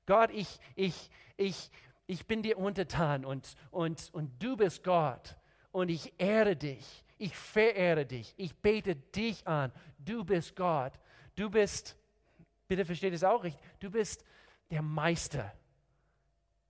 Gott, 0.05 0.31
ich, 0.31 0.59
ich, 0.75 1.09
ich, 1.37 1.71
ich 2.07 2.25
bin 2.25 2.41
dir 2.41 2.57
untertan 2.57 3.25
und, 3.25 3.55
und, 3.71 4.09
und 4.13 4.31
du 4.41 4.57
bist 4.57 4.83
Gott 4.83 5.37
und 5.71 5.89
ich 5.89 6.13
ehre 6.17 6.55
dich, 6.55 7.05
ich 7.17 7.35
verehre 7.35 8.05
dich, 8.05 8.33
ich 8.37 8.55
bete 8.55 8.95
dich 8.95 9.45
an, 9.47 9.71
du 9.99 10.23
bist 10.23 10.55
Gott, 10.55 10.93
du 11.35 11.49
bist, 11.49 11.95
bitte 12.67 12.85
versteht 12.85 13.13
es 13.13 13.23
auch 13.23 13.43
richtig, 13.43 13.61
du 13.79 13.91
bist 13.91 14.23
der 14.71 14.81
Meister 14.81 15.53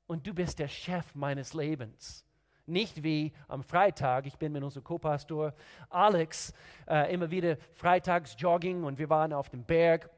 und 0.07 0.25
du 0.25 0.33
bist 0.33 0.59
der 0.59 0.67
Chef 0.67 1.13
meines 1.13 1.53
Lebens. 1.53 2.25
Nicht 2.69 3.01
wie 3.01 3.33
am 3.47 3.63
Freitag, 3.63 4.27
ich 4.27 4.37
bin 4.37 4.51
mit 4.51 4.63
unserem 4.63 4.83
Co-Pastor 4.83 5.53
Alex 5.89 6.53
äh, 6.87 7.11
immer 7.11 7.31
wieder 7.31 7.57
freitags 7.73 8.35
jogging 8.37 8.83
und 8.83 8.99
wir 8.99 9.09
waren 9.09 9.33
auf 9.33 9.49
dem 9.49 9.63
Berg 9.63 10.09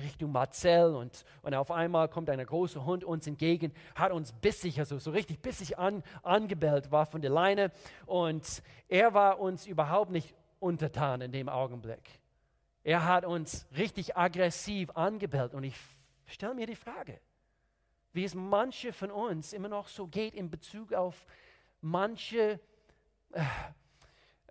Richtung 0.00 0.32
Marcel 0.32 0.96
und, 0.96 1.24
und 1.42 1.54
auf 1.54 1.70
einmal 1.70 2.08
kommt 2.08 2.28
ein 2.28 2.44
großer 2.44 2.84
Hund 2.84 3.04
uns 3.04 3.26
entgegen, 3.28 3.72
hat 3.94 4.10
uns 4.10 4.32
bissig, 4.32 4.80
also 4.80 4.98
so 4.98 5.12
richtig 5.12 5.40
bissig 5.40 5.78
an, 5.78 6.02
angebellt, 6.22 6.90
war 6.90 7.06
von 7.06 7.22
der 7.22 7.30
Leine 7.30 7.70
und 8.04 8.62
er 8.88 9.14
war 9.14 9.38
uns 9.38 9.64
überhaupt 9.64 10.10
nicht 10.10 10.34
untertan 10.58 11.20
in 11.20 11.30
dem 11.30 11.48
Augenblick. 11.48 12.20
Er 12.82 13.04
hat 13.04 13.24
uns 13.24 13.66
richtig 13.76 14.16
aggressiv 14.16 14.90
angebellt 14.90 15.54
und 15.54 15.62
ich 15.62 15.76
stelle 16.26 16.54
mir 16.54 16.66
die 16.66 16.76
Frage, 16.76 17.20
wie 18.12 18.24
es 18.24 18.34
manche 18.34 18.92
von 18.92 19.12
uns 19.12 19.52
immer 19.52 19.68
noch 19.68 19.88
so 19.88 20.08
geht 20.08 20.34
in 20.34 20.50
Bezug 20.50 20.92
auf 20.92 21.26
manche 21.80 22.60
äh, 23.32 23.42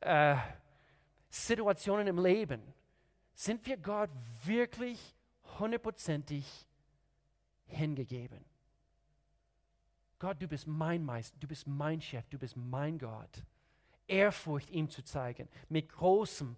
äh, 0.01 0.37
Situationen 1.29 2.07
im 2.07 2.23
Leben. 2.23 2.61
Sind 3.33 3.65
wir 3.65 3.77
Gott 3.77 4.09
wirklich 4.43 5.15
hundertprozentig 5.59 6.45
hingegeben? 7.65 8.45
Gott, 10.19 10.41
du 10.41 10.47
bist 10.47 10.65
mein 10.65 11.03
Meister, 11.03 11.37
du 11.39 11.47
bist 11.47 11.67
mein 11.67 12.01
Chef, 12.01 12.27
du 12.29 12.39
bist 12.39 12.55
mein 12.55 12.97
Gott. 12.97 13.43
Ehrfurcht 14.07 14.69
ihm 14.69 14.89
zu 14.89 15.03
zeigen, 15.03 15.49
mit 15.67 15.89
großem, 15.89 16.55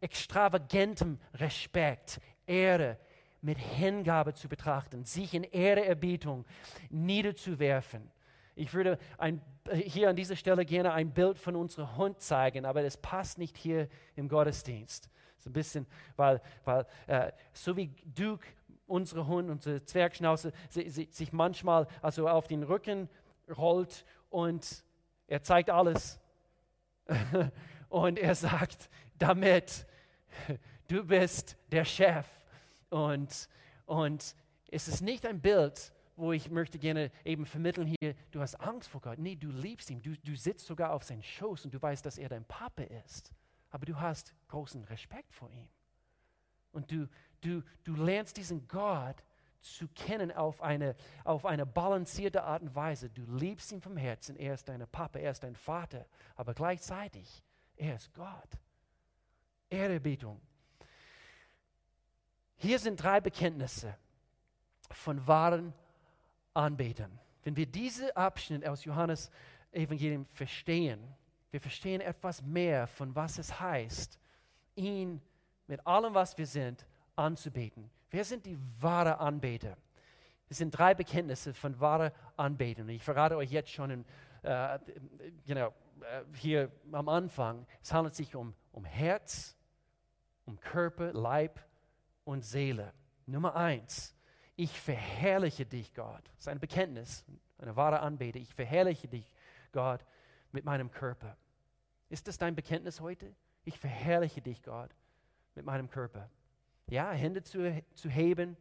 extravagentem 0.00 1.18
Respekt, 1.34 2.20
Ehre, 2.46 2.98
mit 3.40 3.58
Hingabe 3.58 4.34
zu 4.34 4.48
betrachten, 4.48 5.04
sich 5.04 5.32
in 5.34 5.44
Ehrerbietung 5.44 6.44
niederzuwerfen. 6.90 8.10
Ich 8.58 8.74
würde 8.74 8.98
ein, 9.18 9.40
hier 9.72 10.10
an 10.10 10.16
dieser 10.16 10.34
Stelle 10.34 10.64
gerne 10.64 10.92
ein 10.92 11.12
Bild 11.12 11.38
von 11.38 11.54
unserem 11.54 11.96
Hund 11.96 12.20
zeigen, 12.20 12.66
aber 12.66 12.82
das 12.82 12.96
passt 12.96 13.38
nicht 13.38 13.56
hier 13.56 13.88
im 14.16 14.28
Gottesdienst. 14.28 15.08
So 15.38 15.50
ein 15.50 15.52
bisschen, 15.52 15.86
weil, 16.16 16.42
weil 16.64 16.84
äh, 17.06 17.30
so 17.52 17.76
wie 17.76 17.94
Duke, 18.04 18.44
unsere 18.86 19.28
Hund, 19.28 19.48
unsere 19.48 19.84
Zwergschnauze, 19.84 20.52
sie, 20.68 20.90
sie, 20.90 21.08
sich 21.12 21.32
manchmal 21.32 21.86
also 22.02 22.28
auf 22.28 22.48
den 22.48 22.64
Rücken 22.64 23.08
rollt 23.56 24.04
und 24.28 24.82
er 25.28 25.42
zeigt 25.42 25.70
alles. 25.70 26.18
und 27.88 28.18
er 28.18 28.34
sagt 28.34 28.90
damit, 29.18 29.86
du 30.88 31.04
bist 31.04 31.56
der 31.70 31.84
Chef 31.84 32.26
und, 32.90 33.48
und 33.86 34.34
es 34.70 34.88
ist 34.88 35.00
nicht 35.00 35.24
ein 35.26 35.40
Bild, 35.40 35.92
wo 36.18 36.32
ich 36.32 36.50
möchte 36.50 36.78
gerne 36.78 37.10
eben 37.24 37.46
vermitteln 37.46 37.86
hier, 37.86 38.14
du 38.32 38.40
hast 38.40 38.56
Angst 38.56 38.88
vor 38.88 39.00
Gott. 39.00 39.18
Nee, 39.18 39.36
du 39.36 39.50
liebst 39.50 39.88
ihn. 39.90 40.02
Du, 40.02 40.16
du 40.18 40.36
sitzt 40.36 40.66
sogar 40.66 40.92
auf 40.92 41.04
seinen 41.04 41.22
Schoß 41.22 41.64
und 41.64 41.74
du 41.74 41.80
weißt, 41.80 42.04
dass 42.04 42.18
er 42.18 42.28
dein 42.28 42.44
Papa 42.44 42.82
ist. 43.04 43.32
Aber 43.70 43.86
du 43.86 43.98
hast 44.00 44.34
großen 44.48 44.82
Respekt 44.84 45.32
vor 45.32 45.50
ihm. 45.50 45.68
Und 46.72 46.90
du, 46.90 47.08
du, 47.40 47.62
du 47.84 47.94
lernst 47.94 48.36
diesen 48.36 48.66
Gott 48.66 49.22
zu 49.60 49.88
kennen 49.88 50.32
auf 50.32 50.60
eine, 50.60 50.96
auf 51.24 51.46
eine 51.46 51.66
balancierte 51.66 52.42
Art 52.42 52.62
und 52.62 52.74
Weise. 52.74 53.10
Du 53.10 53.22
liebst 53.36 53.70
ihn 53.72 53.80
vom 53.80 53.96
Herzen. 53.96 54.36
Er 54.36 54.54
ist 54.54 54.68
dein 54.68 54.86
Papa, 54.88 55.18
er 55.18 55.30
ist 55.30 55.42
dein 55.42 55.56
Vater. 55.56 56.06
Aber 56.34 56.54
gleichzeitig, 56.54 57.42
er 57.76 57.94
ist 57.94 58.12
Gott. 58.12 58.58
Ehrerbietung. 59.70 60.40
Hier 62.56 62.78
sind 62.78 63.02
drei 63.02 63.20
Bekenntnisse 63.20 63.96
von 64.90 65.24
wahren 65.26 65.72
Anbetern. 66.54 67.18
Wenn 67.42 67.56
wir 67.56 67.66
diese 67.66 68.16
Abschnitt 68.16 68.66
aus 68.66 68.84
Johannes 68.84 69.30
Evangelium 69.72 70.26
verstehen, 70.26 71.00
wir 71.50 71.60
verstehen 71.60 72.00
etwas 72.00 72.42
mehr 72.42 72.86
von 72.86 73.14
was 73.14 73.38
es 73.38 73.58
heißt, 73.60 74.18
ihn 74.74 75.20
mit 75.66 75.86
allem, 75.86 76.14
was 76.14 76.36
wir 76.36 76.46
sind, 76.46 76.86
anzubeten. 77.16 77.90
Wer 78.10 78.24
sind 78.24 78.46
die 78.46 78.58
wahren 78.80 79.14
Anbeter? 79.14 79.76
Es 80.48 80.58
sind 80.58 80.70
drei 80.70 80.94
Bekenntnisse 80.94 81.52
von 81.52 81.78
wahrer 81.78 82.12
Anbetung. 82.36 82.88
Ich 82.88 83.02
verrate 83.02 83.36
euch 83.36 83.50
jetzt 83.50 83.70
schon 83.70 83.90
in, 83.90 84.04
äh, 84.42 84.76
äh, 84.76 85.70
hier 86.34 86.72
am 86.92 87.08
Anfang, 87.08 87.66
es 87.82 87.92
handelt 87.92 88.14
sich 88.14 88.34
um, 88.34 88.54
um 88.72 88.84
Herz, 88.84 89.56
um 90.46 90.58
Körper, 90.58 91.12
Leib 91.12 91.60
und 92.24 92.44
Seele. 92.44 92.94
Nummer 93.26 93.56
eins, 93.56 94.16
ich 94.58 94.80
verherrliche 94.80 95.64
dich, 95.64 95.94
Gott. 95.94 96.24
Das 96.34 96.40
ist 96.40 96.48
ein 96.48 96.58
Bekenntnis, 96.58 97.24
eine 97.58 97.76
wahre 97.76 98.00
Anbetung. 98.00 98.42
Ich 98.42 98.52
verherrliche 98.52 99.06
dich, 99.06 99.32
Gott, 99.70 100.04
mit 100.50 100.64
meinem 100.64 100.90
Körper. 100.90 101.36
Ist 102.08 102.26
das 102.26 102.38
dein 102.38 102.56
Bekenntnis 102.56 103.00
heute? 103.00 103.32
Ich 103.64 103.78
verherrliche 103.78 104.42
dich, 104.42 104.64
Gott, 104.64 104.90
mit 105.54 105.64
meinem 105.64 105.88
Körper. 105.88 106.28
Ja, 106.88 107.12
Hände 107.12 107.44
zu, 107.44 107.84
zu 107.94 108.10
heben, 108.10 108.56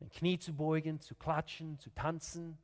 ein 0.00 0.08
Knie 0.08 0.38
zu 0.38 0.54
beugen, 0.54 1.00
zu 1.00 1.14
klatschen, 1.14 1.78
zu 1.78 1.90
tanzen, 1.90 2.56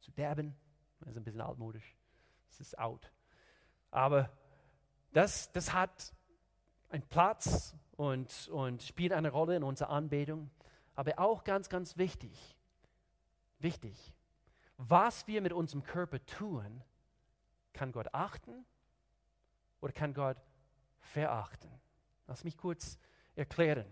zu 0.00 0.10
derben. 0.10 0.54
Das 1.00 1.08
ist 1.08 1.16
ein 1.16 1.24
bisschen 1.24 1.40
altmodisch. 1.40 1.96
Das 2.48 2.60
ist 2.60 2.78
out. 2.78 3.10
Aber 3.90 4.28
das, 5.14 5.50
das 5.52 5.72
hat 5.72 6.12
einen 6.90 7.04
Platz 7.04 7.74
und, 7.96 8.48
und 8.48 8.82
spielt 8.82 9.14
eine 9.14 9.30
Rolle 9.30 9.56
in 9.56 9.62
unserer 9.62 9.88
Anbetung. 9.88 10.50
Aber 10.98 11.16
auch 11.20 11.44
ganz, 11.44 11.68
ganz 11.68 11.96
wichtig, 11.96 12.56
wichtig, 13.60 14.12
was 14.78 15.28
wir 15.28 15.40
mit 15.40 15.52
unserem 15.52 15.84
Körper 15.84 16.18
tun, 16.26 16.82
kann 17.72 17.92
Gott 17.92 18.12
achten 18.12 18.66
oder 19.80 19.92
kann 19.92 20.12
Gott 20.12 20.36
verachten. 20.98 21.70
Lass 22.26 22.42
mich 22.42 22.56
kurz 22.58 22.98
erklären. 23.36 23.86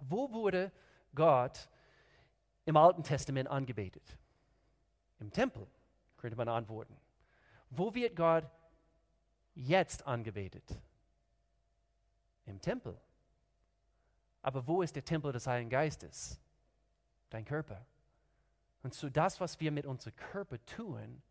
Wo 0.00 0.32
wurde 0.32 0.72
Gott 1.14 1.68
im 2.64 2.76
Alten 2.76 3.04
Testament 3.04 3.48
angebetet? 3.48 4.18
Im 5.20 5.30
Tempel, 5.30 5.64
könnte 6.16 6.36
man 6.36 6.48
antworten. 6.48 6.96
Wo 7.70 7.94
wird 7.94 8.16
Gott 8.16 8.50
jetzt 9.54 10.04
angebetet? 10.08 10.76
Im 12.46 12.60
Tempel. 12.60 13.00
Aber 14.42 14.66
wo 14.66 14.82
ist 14.82 14.96
der 14.96 15.04
Tempel 15.04 15.32
des 15.32 15.46
Heiligen 15.46 15.70
Geistes? 15.70 16.40
Dein 17.28 17.44
Körper. 17.44 17.84
Und 18.82 18.94
so 18.94 19.10
das, 19.10 19.40
was 19.40 19.60
wir 19.60 19.70
mit 19.70 19.86
unserem 19.86 20.16
Körper 20.16 20.64
tun, 20.64 21.22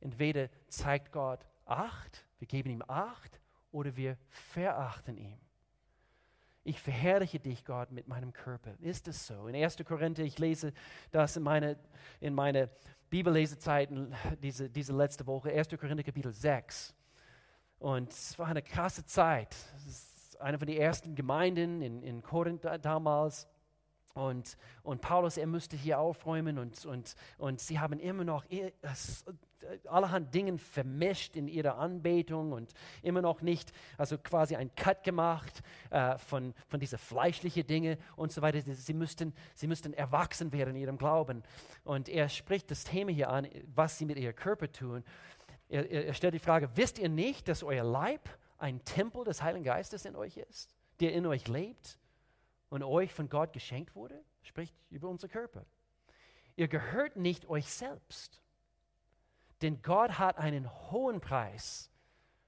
entweder 0.00 0.48
zeigt 0.68 1.12
Gott 1.12 1.46
Acht, 1.64 2.26
wir 2.38 2.48
geben 2.48 2.70
ihm 2.70 2.82
Acht, 2.86 3.40
oder 3.70 3.96
wir 3.96 4.18
verachten 4.28 5.16
ihn. 5.16 5.40
Ich 6.64 6.80
verherrliche 6.80 7.40
dich, 7.40 7.64
Gott, 7.64 7.90
mit 7.90 8.06
meinem 8.06 8.32
Körper. 8.32 8.74
Ist 8.80 9.08
es 9.08 9.26
so? 9.26 9.48
In 9.48 9.56
1. 9.56 9.78
Korinther, 9.84 10.22
ich 10.22 10.38
lese 10.38 10.72
das 11.10 11.36
in 11.36 11.42
meine, 11.42 11.76
in 12.20 12.34
meine 12.34 12.70
Bibellesezeiten, 13.10 14.14
diese, 14.42 14.70
diese 14.70 14.92
letzte 14.92 15.26
Woche, 15.26 15.50
1. 15.50 15.68
Korinther 15.70 16.04
Kapitel 16.04 16.32
6. 16.32 16.94
Und 17.78 18.12
es 18.12 18.38
war 18.38 18.46
eine 18.46 18.62
krasse 18.62 19.04
Zeit. 19.04 19.56
Es 19.88 20.11
eine 20.42 20.58
von 20.58 20.66
den 20.66 20.76
ersten 20.76 21.14
Gemeinden 21.14 21.82
in, 21.82 22.02
in 22.02 22.22
Korinth 22.22 22.66
damals. 22.82 23.48
Und, 24.14 24.58
und 24.82 25.00
Paulus, 25.00 25.38
er 25.38 25.46
müsste 25.46 25.76
hier 25.76 25.98
aufräumen 25.98 26.58
und, 26.58 26.84
und, 26.84 27.14
und 27.38 27.60
sie 27.60 27.80
haben 27.80 27.98
immer 27.98 28.24
noch 28.24 28.44
allerhand 29.88 30.34
Dingen 30.34 30.58
vermischt 30.58 31.36
in 31.36 31.48
ihrer 31.48 31.78
Anbetung 31.78 32.52
und 32.52 32.72
immer 33.02 33.22
noch 33.22 33.42
nicht, 33.42 33.72
also 33.96 34.18
quasi 34.18 34.56
ein 34.56 34.74
Cut 34.74 35.02
gemacht 35.02 35.62
äh, 35.90 36.18
von, 36.18 36.52
von 36.68 36.80
diesen 36.80 36.98
fleischlichen 36.98 37.66
Dingen 37.66 37.96
und 38.16 38.32
so 38.32 38.42
weiter. 38.42 38.60
Sie 38.60 38.94
müssten, 38.94 39.32
sie 39.54 39.66
müssten 39.66 39.94
erwachsen 39.94 40.52
werden 40.52 40.74
in 40.74 40.82
ihrem 40.82 40.98
Glauben. 40.98 41.42
Und 41.84 42.08
er 42.08 42.28
spricht 42.28 42.70
das 42.70 42.84
Thema 42.84 43.12
hier 43.12 43.30
an, 43.30 43.48
was 43.74 43.98
sie 43.98 44.04
mit 44.04 44.18
ihrem 44.18 44.36
Körper 44.36 44.70
tun. 44.70 45.04
Er, 45.68 45.88
er 45.90 46.14
stellt 46.14 46.34
die 46.34 46.38
Frage, 46.38 46.68
wisst 46.74 46.98
ihr 46.98 47.08
nicht, 47.08 47.48
dass 47.48 47.62
euer 47.62 47.84
Leib 47.84 48.28
ein 48.62 48.84
Tempel 48.84 49.24
des 49.24 49.42
Heiligen 49.42 49.64
Geistes 49.64 50.04
in 50.04 50.16
euch 50.16 50.36
ist, 50.36 50.74
der 51.00 51.12
in 51.12 51.26
euch 51.26 51.48
lebt? 51.48 51.98
und 52.72 52.82
euch 52.82 53.12
von 53.12 53.28
Gott 53.28 53.52
geschenkt 53.52 53.94
wurde, 53.94 54.24
spricht 54.40 54.74
über 54.88 55.06
unsere 55.10 55.30
Körper. 55.30 55.66
Ihr 56.56 56.68
gehört 56.68 57.16
nicht 57.16 57.44
euch 57.44 57.70
selbst, 57.70 58.40
denn 59.60 59.82
Gott 59.82 60.18
hat 60.18 60.38
einen 60.38 60.72
hohen 60.90 61.20
Preis 61.20 61.90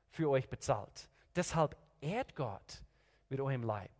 für 0.09 0.31
euch 0.31 0.48
bezahlt. 0.48 1.11
Deshalb 1.37 1.77
ehrt 2.00 2.35
Gott 2.37 2.83
mit 3.29 3.38
eurem 3.38 3.64
Leib. 3.64 3.90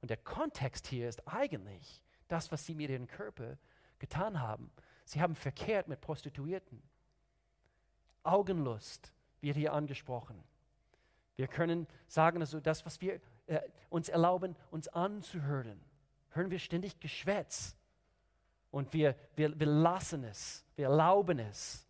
Und 0.00 0.10
der 0.10 0.16
Kontext 0.16 0.88
hier 0.88 1.08
ist 1.08 1.28
eigentlich 1.28 2.02
das, 2.26 2.50
was 2.50 2.66
sie 2.66 2.74
mit 2.74 2.90
ihrem 2.90 3.06
Körper 3.06 3.56
getan 4.00 4.40
haben. 4.40 4.72
Sie 5.04 5.20
haben 5.20 5.36
verkehrt 5.36 5.86
mit 5.86 6.00
Prostituierten. 6.00 6.82
Augenlust 8.24 9.12
wird 9.40 9.56
hier 9.56 9.74
angesprochen. 9.74 10.42
Wir 11.36 11.48
können 11.48 11.86
sagen, 12.08 12.40
also 12.40 12.60
das, 12.60 12.84
was 12.84 13.00
wir 13.00 13.20
äh, 13.46 13.60
uns 13.90 14.08
erlauben, 14.08 14.56
uns 14.70 14.88
anzuhören, 14.88 15.80
hören 16.30 16.50
wir 16.50 16.58
ständig 16.58 17.00
Geschwätz. 17.00 17.76
Und 18.70 18.92
wir, 18.94 19.14
wir, 19.36 19.58
wir 19.58 19.66
lassen 19.66 20.24
es, 20.24 20.64
wir 20.76 20.86
erlauben 20.86 21.38
es, 21.38 21.86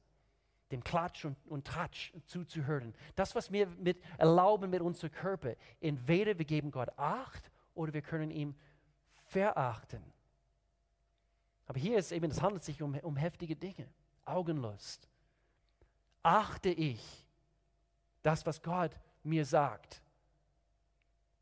dem 0.72 0.82
Klatsch 0.82 1.24
und, 1.24 1.36
und 1.46 1.66
Tratsch 1.66 2.12
zuzuhören. 2.26 2.94
Das, 3.14 3.34
was 3.34 3.52
wir 3.52 3.66
mit 3.66 4.02
erlauben 4.18 4.70
mit 4.70 4.80
unserem 4.80 5.12
Körper, 5.12 5.54
entweder 5.80 6.38
wir 6.38 6.44
geben 6.44 6.70
Gott 6.70 6.88
Acht 6.96 7.50
oder 7.74 7.92
wir 7.92 8.02
können 8.02 8.30
ihn 8.30 8.56
verachten. 9.26 10.02
Aber 11.66 11.78
hier 11.78 11.98
ist 11.98 12.10
eben, 12.10 12.30
es 12.30 12.42
handelt 12.42 12.64
sich 12.64 12.82
um, 12.82 12.94
um 13.00 13.16
heftige 13.16 13.54
Dinge. 13.54 13.88
Augenlust. 14.24 15.08
Achte 16.22 16.70
ich 16.70 17.26
das, 18.22 18.46
was 18.46 18.62
Gott 18.62 18.92
mir 19.22 19.44
sagt? 19.44 20.02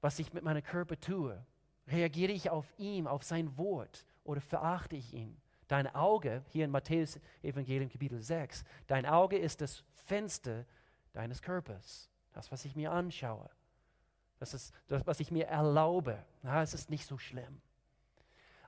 was 0.01 0.19
ich 0.19 0.33
mit 0.33 0.45
meinem 0.45 0.63
Körper 0.63 0.99
tue? 0.99 1.45
Reagiere 1.87 2.33
ich 2.33 2.51
auf 2.51 2.73
ihn, 2.79 3.07
auf 3.07 3.23
sein 3.23 3.57
Wort 3.59 4.07
oder 4.25 4.41
verachte 4.41 4.97
ich 4.97 5.13
ihn? 5.13 5.37
Dein 5.69 5.93
Auge, 5.95 6.45
hier 6.49 6.65
in 6.65 6.71
Matthäus 6.71 7.21
Evangelium 7.43 7.91
Kapitel 7.91 8.21
6, 8.21 8.65
dein 8.87 9.07
Auge 9.07 9.39
ist 9.39 9.61
das 9.61 9.85
Fenster 10.07 10.65
deines 11.13 11.43
Körpers. 11.43 12.09
Das, 12.33 12.51
was 12.51 12.65
ich 12.65 12.77
mir 12.77 12.93
anschaue. 12.93 13.49
Das 14.39 14.55
ist 14.55 14.73
das, 14.87 15.07
was 15.07 15.21
ich 15.21 15.31
mir 15.31 15.47
erlaube. 15.47 16.25
Na, 16.43 16.63
es 16.63 16.75
ist 16.75 16.91
nicht 16.91 17.07
so 17.07 17.19
schlimm. 17.19 17.61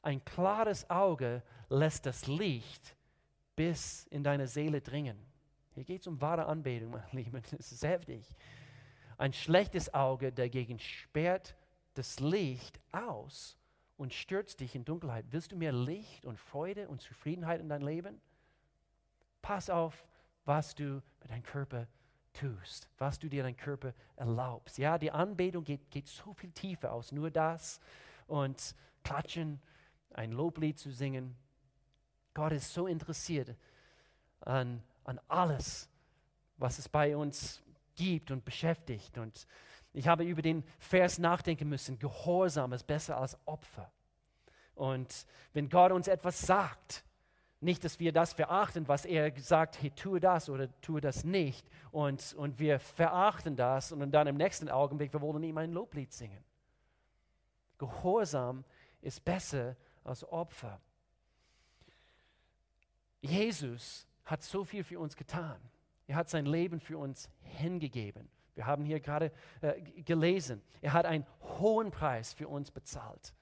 Ein 0.02 0.24
klares 0.24 0.90
Auge 0.90 1.42
lässt 1.68 2.06
das 2.06 2.26
Licht 2.26 2.96
bis 3.56 4.06
in 4.08 4.24
deine 4.24 4.48
Seele 4.48 4.80
dringen. 4.80 5.16
Hier 5.74 5.84
geht 5.84 6.02
es 6.02 6.06
um 6.06 6.20
wahre 6.20 6.46
Anbetung, 6.46 6.90
meine 6.90 7.06
Lieben. 7.12 7.42
Es 7.58 7.72
ist 7.72 7.84
heftig. 7.84 8.26
Ein 9.22 9.32
schlechtes 9.32 9.94
Auge 9.94 10.32
dagegen 10.32 10.80
sperrt 10.80 11.54
das 11.94 12.18
Licht 12.18 12.80
aus 12.90 13.56
und 13.96 14.12
stürzt 14.12 14.58
dich 14.58 14.74
in 14.74 14.84
Dunkelheit. 14.84 15.26
Willst 15.30 15.52
du 15.52 15.56
mehr 15.56 15.70
Licht 15.70 16.26
und 16.26 16.40
Freude 16.40 16.88
und 16.88 17.00
Zufriedenheit 17.00 17.60
in 17.60 17.68
dein 17.68 17.82
Leben? 17.82 18.20
Pass 19.40 19.70
auf, 19.70 20.04
was 20.44 20.74
du 20.74 21.00
mit 21.20 21.30
deinem 21.30 21.44
Körper 21.44 21.86
tust, 22.32 22.88
was 22.98 23.20
du 23.20 23.28
dir 23.28 23.44
deinem 23.44 23.56
Körper 23.56 23.94
erlaubst. 24.16 24.76
Ja, 24.78 24.98
die 24.98 25.12
Anbetung 25.12 25.62
geht, 25.62 25.88
geht 25.92 26.08
so 26.08 26.32
viel 26.32 26.50
tiefer 26.50 26.92
aus, 26.92 27.12
nur 27.12 27.30
das 27.30 27.78
und 28.26 28.74
klatschen, 29.04 29.62
ein 30.14 30.32
Loblied 30.32 30.80
zu 30.80 30.90
singen. 30.90 31.36
Gott 32.34 32.50
ist 32.50 32.74
so 32.74 32.88
interessiert 32.88 33.54
an, 34.40 34.82
an 35.04 35.20
alles, 35.28 35.88
was 36.56 36.80
es 36.80 36.88
bei 36.88 37.16
uns 37.16 37.62
gibt 38.02 38.30
und 38.30 38.44
beschäftigt. 38.44 39.18
Und 39.18 39.46
ich 39.92 40.08
habe 40.08 40.24
über 40.24 40.42
den 40.42 40.64
Vers 40.78 41.18
nachdenken 41.18 41.68
müssen, 41.68 41.98
Gehorsam 41.98 42.72
ist 42.72 42.86
besser 42.86 43.16
als 43.16 43.38
Opfer. 43.46 43.90
Und 44.74 45.26
wenn 45.52 45.68
Gott 45.68 45.92
uns 45.92 46.08
etwas 46.08 46.40
sagt, 46.40 47.04
nicht, 47.60 47.84
dass 47.84 48.00
wir 48.00 48.12
das 48.12 48.32
verachten, 48.32 48.88
was 48.88 49.04
er 49.04 49.32
sagt, 49.38 49.80
hey, 49.80 49.90
tue 49.92 50.18
das 50.18 50.48
oder 50.48 50.68
tue 50.80 51.00
das 51.00 51.22
nicht. 51.22 51.64
Und, 51.92 52.34
und 52.34 52.58
wir 52.58 52.80
verachten 52.80 53.54
das 53.54 53.92
und 53.92 54.10
dann 54.10 54.26
im 54.26 54.36
nächsten 54.36 54.68
Augenblick, 54.68 55.12
wir 55.12 55.20
wollen 55.20 55.44
ihm 55.44 55.58
ein 55.58 55.70
Loblied 55.70 56.12
singen. 56.12 56.42
Gehorsam 57.78 58.64
ist 59.00 59.24
besser 59.24 59.76
als 60.02 60.24
Opfer. 60.24 60.80
Jesus 63.20 64.08
hat 64.24 64.42
so 64.42 64.64
viel 64.64 64.82
für 64.82 64.98
uns 64.98 65.14
getan. 65.16 65.60
Er 66.06 66.16
hat 66.16 66.28
sein 66.28 66.46
Leben 66.46 66.80
für 66.80 66.98
uns 66.98 67.28
hingegeben. 67.42 68.28
Wir 68.54 68.66
haben 68.66 68.84
hier 68.84 69.00
gerade 69.00 69.32
äh, 69.60 69.80
gelesen. 70.02 70.62
Er 70.80 70.92
hat 70.92 71.06
einen 71.06 71.26
hohen 71.58 71.90
Preis 71.90 72.32
für 72.32 72.48
uns 72.48 72.70
bezahlt. 72.70 73.34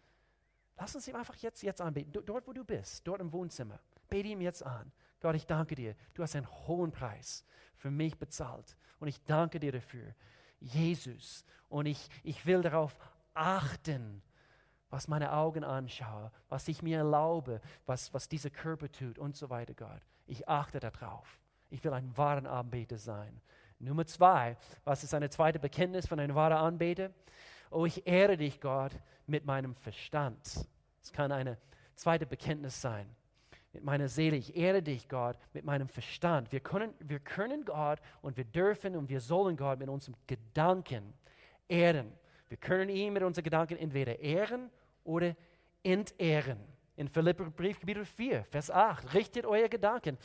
Lass 0.76 0.94
uns 0.94 1.08
ihm 1.08 1.16
einfach 1.16 1.36
jetzt, 1.36 1.62
jetzt 1.62 1.80
anbeten. 1.80 2.12
Dort, 2.12 2.46
wo 2.46 2.52
du 2.52 2.64
bist, 2.64 3.06
dort 3.06 3.20
im 3.20 3.32
Wohnzimmer. 3.32 3.80
Bete 4.08 4.28
ihm 4.28 4.40
jetzt 4.40 4.64
an. 4.64 4.92
Gott, 5.20 5.34
ich 5.34 5.46
danke 5.46 5.74
dir. 5.74 5.94
Du 6.14 6.22
hast 6.22 6.34
einen 6.36 6.48
hohen 6.66 6.92
Preis 6.92 7.44
für 7.76 7.90
mich 7.90 8.18
bezahlt. 8.18 8.76
Und 8.98 9.08
ich 9.08 9.22
danke 9.24 9.60
dir 9.60 9.72
dafür. 9.72 10.14
Jesus. 10.60 11.44
Und 11.68 11.86
ich, 11.86 12.08
ich 12.22 12.46
will 12.46 12.62
darauf 12.62 12.96
achten, 13.34 14.22
was 14.90 15.08
meine 15.08 15.32
Augen 15.32 15.64
anschaue, 15.64 16.32
was 16.48 16.66
ich 16.68 16.82
mir 16.82 16.98
erlaube, 16.98 17.60
was, 17.86 18.12
was 18.12 18.28
dieser 18.28 18.50
Körper 18.50 18.90
tut 18.90 19.18
und 19.18 19.36
so 19.36 19.50
weiter, 19.50 19.74
Gott. 19.74 20.02
Ich 20.26 20.48
achte 20.48 20.80
darauf. 20.80 21.39
Ich 21.70 21.82
will 21.84 21.92
ein 21.92 22.16
wahrer 22.16 22.50
Anbeter 22.50 22.98
sein. 22.98 23.40
Nummer 23.78 24.04
zwei, 24.04 24.56
was 24.84 25.04
ist 25.04 25.14
eine 25.14 25.30
zweite 25.30 25.58
Bekenntnis 25.58 26.06
von 26.06 26.20
einem 26.20 26.34
wahren 26.34 26.58
Anbeter? 26.58 27.10
Oh, 27.70 27.86
ich 27.86 28.06
ehre 28.06 28.36
dich, 28.36 28.60
Gott, 28.60 28.92
mit 29.26 29.46
meinem 29.46 29.74
Verstand. 29.74 30.68
Es 31.02 31.12
kann 31.12 31.32
eine 31.32 31.56
zweite 31.94 32.26
Bekenntnis 32.26 32.80
sein. 32.80 33.08
Mit 33.72 33.84
meiner 33.84 34.08
Seele, 34.08 34.36
ich 34.36 34.56
ehre 34.56 34.82
dich, 34.82 35.08
Gott, 35.08 35.36
mit 35.54 35.64
meinem 35.64 35.88
Verstand. 35.88 36.50
Wir 36.50 36.60
können, 36.60 36.92
wir 36.98 37.20
können 37.20 37.64
Gott 37.64 38.00
und 38.20 38.36
wir 38.36 38.44
dürfen 38.44 38.96
und 38.96 39.08
wir 39.08 39.20
sollen 39.20 39.56
Gott 39.56 39.78
mit 39.78 39.88
unserem 39.88 40.16
Gedanken 40.26 41.14
ehren. 41.68 42.12
Wir 42.48 42.56
können 42.56 42.90
ihn 42.90 43.12
mit 43.12 43.22
unseren 43.22 43.44
Gedanken 43.44 43.76
entweder 43.76 44.18
ehren 44.18 44.70
oder 45.04 45.36
entehren. 45.84 46.58
In 47.00 47.08
Philipper 47.08 47.46
Brief 47.46 47.80
Kapitel 47.80 48.04
4, 48.04 48.44
Vers 48.44 48.70
8, 48.70 49.14
richtet 49.14 49.46
euer 49.46 49.70
Gedanken 49.70 50.18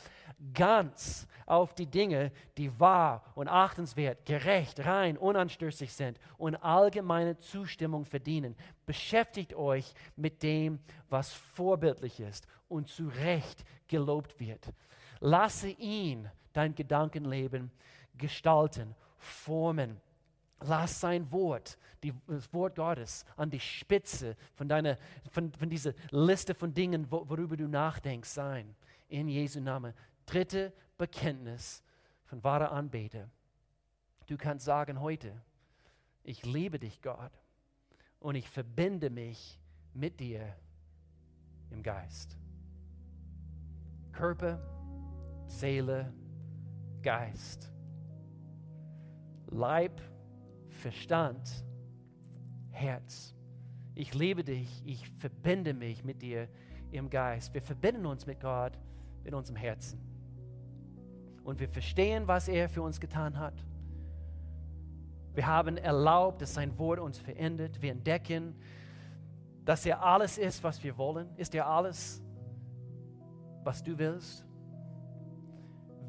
ganz 0.52 1.26
auf 1.46 1.72
die 1.72 1.86
Dinge, 1.86 2.30
die 2.58 2.78
wahr 2.78 3.24
und 3.34 3.48
achtenswert, 3.48 4.26
gerecht, 4.26 4.84
rein, 4.84 5.16
unanstößig 5.16 5.90
sind 5.90 6.20
und 6.36 6.54
allgemeine 6.56 7.38
Zustimmung 7.38 8.04
verdienen. 8.04 8.54
Beschäftigt 8.84 9.54
euch 9.54 9.94
mit 10.16 10.42
dem, 10.42 10.78
was 11.08 11.32
vorbildlich 11.32 12.20
ist 12.20 12.46
und 12.68 12.88
zu 12.88 13.08
Recht 13.08 13.64
gelobt 13.88 14.38
wird. 14.38 14.68
Lasse 15.20 15.70
ihn 15.70 16.30
dein 16.52 16.74
Gedankenleben 16.74 17.70
gestalten, 18.18 18.94
formen 19.16 19.98
Lass 20.60 21.00
sein 21.00 21.30
Wort, 21.30 21.76
die, 22.02 22.14
das 22.26 22.52
Wort 22.52 22.76
Gottes, 22.76 23.24
an 23.36 23.50
die 23.50 23.60
Spitze 23.60 24.36
von, 24.54 24.68
deiner, 24.68 24.96
von, 25.30 25.52
von 25.52 25.68
dieser 25.68 25.92
Liste 26.10 26.54
von 26.54 26.72
Dingen, 26.72 27.10
wo, 27.10 27.28
worüber 27.28 27.56
du 27.56 27.68
nachdenkst, 27.68 28.28
sein. 28.28 28.74
In 29.08 29.28
Jesu 29.28 29.60
Namen. 29.60 29.92
Dritte 30.24 30.72
Bekenntnis 30.98 31.82
von 32.24 32.42
wahrer 32.42 32.72
Anbeter. 32.72 33.28
Du 34.26 34.36
kannst 34.36 34.64
sagen 34.64 35.00
heute, 35.00 35.40
ich 36.24 36.44
liebe 36.44 36.78
dich, 36.78 37.00
Gott, 37.02 37.32
und 38.18 38.34
ich 38.34 38.48
verbinde 38.48 39.10
mich 39.10 39.60
mit 39.94 40.18
dir 40.18 40.56
im 41.70 41.82
Geist. 41.82 42.36
Körper, 44.12 44.58
Seele, 45.46 46.12
Geist. 47.02 47.70
Leib, 49.48 50.00
Verstand, 50.76 51.64
Herz. 52.70 53.34
Ich 53.94 54.14
liebe 54.14 54.44
dich, 54.44 54.82
ich 54.84 55.08
verbinde 55.18 55.74
mich 55.74 56.04
mit 56.04 56.22
dir 56.22 56.48
im 56.90 57.10
Geist. 57.10 57.54
Wir 57.54 57.62
verbinden 57.62 58.06
uns 58.06 58.26
mit 58.26 58.40
Gott 58.40 58.78
in 59.24 59.34
unserem 59.34 59.56
Herzen. 59.56 59.98
Und 61.42 61.60
wir 61.60 61.68
verstehen, 61.68 62.28
was 62.28 62.48
er 62.48 62.68
für 62.68 62.82
uns 62.82 63.00
getan 63.00 63.38
hat. 63.38 63.64
Wir 65.34 65.46
haben 65.46 65.76
erlaubt, 65.76 66.40
dass 66.42 66.54
sein 66.54 66.78
Wort 66.78 66.98
uns 66.98 67.18
verändert. 67.18 67.80
Wir 67.82 67.92
entdecken, 67.92 68.54
dass 69.64 69.84
er 69.84 70.02
alles 70.02 70.38
ist, 70.38 70.62
was 70.64 70.82
wir 70.82 70.96
wollen. 70.96 71.28
Ist 71.36 71.54
er 71.54 71.66
alles, 71.66 72.22
was 73.62 73.82
du 73.82 73.98
willst? 73.98 74.45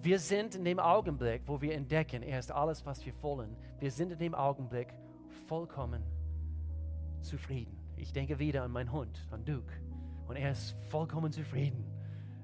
Wir 0.02 0.20
sind 0.20 0.56
in 0.56 0.64
dem 0.64 0.80
Augenblick, 0.80 1.42
wo 1.46 1.60
wir 1.62 1.74
entdecken, 1.74 2.24
er 2.24 2.40
ist 2.40 2.52
alles, 2.52 2.86
was 2.86 3.06
wir 3.06 3.14
wollen. 3.22 3.56
Wir 3.80 3.92
sind 3.92 4.12
in 4.12 4.20
dem 4.20 4.36
Augenblick 4.36 4.94
vollkommen 5.48 6.04
zufrieden. 7.20 7.78
Ich 7.96 8.14
denke 8.14 8.38
wieder 8.40 8.64
an 8.64 8.72
meinen 8.72 8.92
Hund, 8.92 9.28
an 9.32 9.44
Duke. 9.44 9.74
Und 10.28 10.36
er 10.36 10.52
ist 10.52 10.76
vollkommen 10.90 11.32
zufrieden. 11.32 11.84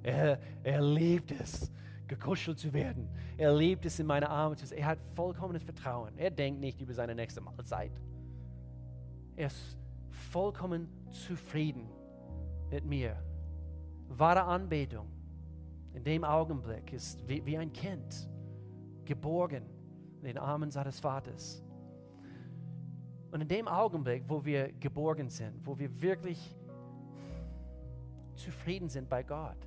Er, 0.01 0.39
er 0.63 0.81
liebt 0.81 1.31
es, 1.31 1.71
gekuschelt 2.07 2.59
zu 2.59 2.73
werden. 2.73 3.07
Er 3.37 3.55
liebt 3.55 3.85
es, 3.85 3.99
in 3.99 4.07
meine 4.07 4.29
Arme 4.29 4.55
zu 4.55 4.65
sein. 4.65 4.79
Er 4.79 4.87
hat 4.87 4.99
vollkommenes 5.15 5.63
Vertrauen. 5.63 6.17
Er 6.17 6.31
denkt 6.31 6.59
nicht 6.59 6.81
über 6.81 6.93
seine 6.93 7.15
nächste 7.15 7.39
Mahlzeit. 7.39 7.91
Er 9.35 9.47
ist 9.47 9.77
vollkommen 10.09 10.89
zufrieden 11.11 11.87
mit 12.69 12.85
mir. 12.85 13.15
Wahre 14.09 14.43
Anbetung 14.43 15.07
in 15.93 16.03
dem 16.03 16.23
Augenblick 16.23 16.93
ist 16.93 17.27
wie, 17.27 17.45
wie 17.45 17.57
ein 17.57 17.71
Kind 17.71 18.29
geborgen 19.05 19.63
in 20.19 20.25
den 20.25 20.37
Armen 20.37 20.71
seines 20.71 20.99
Vaters. 20.99 21.63
Und 23.31 23.41
in 23.41 23.47
dem 23.47 23.67
Augenblick, 23.67 24.23
wo 24.27 24.43
wir 24.45 24.71
geborgen 24.73 25.29
sind, 25.29 25.65
wo 25.65 25.77
wir 25.77 26.01
wirklich 26.01 26.55
zufrieden 28.35 28.89
sind 28.89 29.09
bei 29.09 29.23
Gott, 29.23 29.57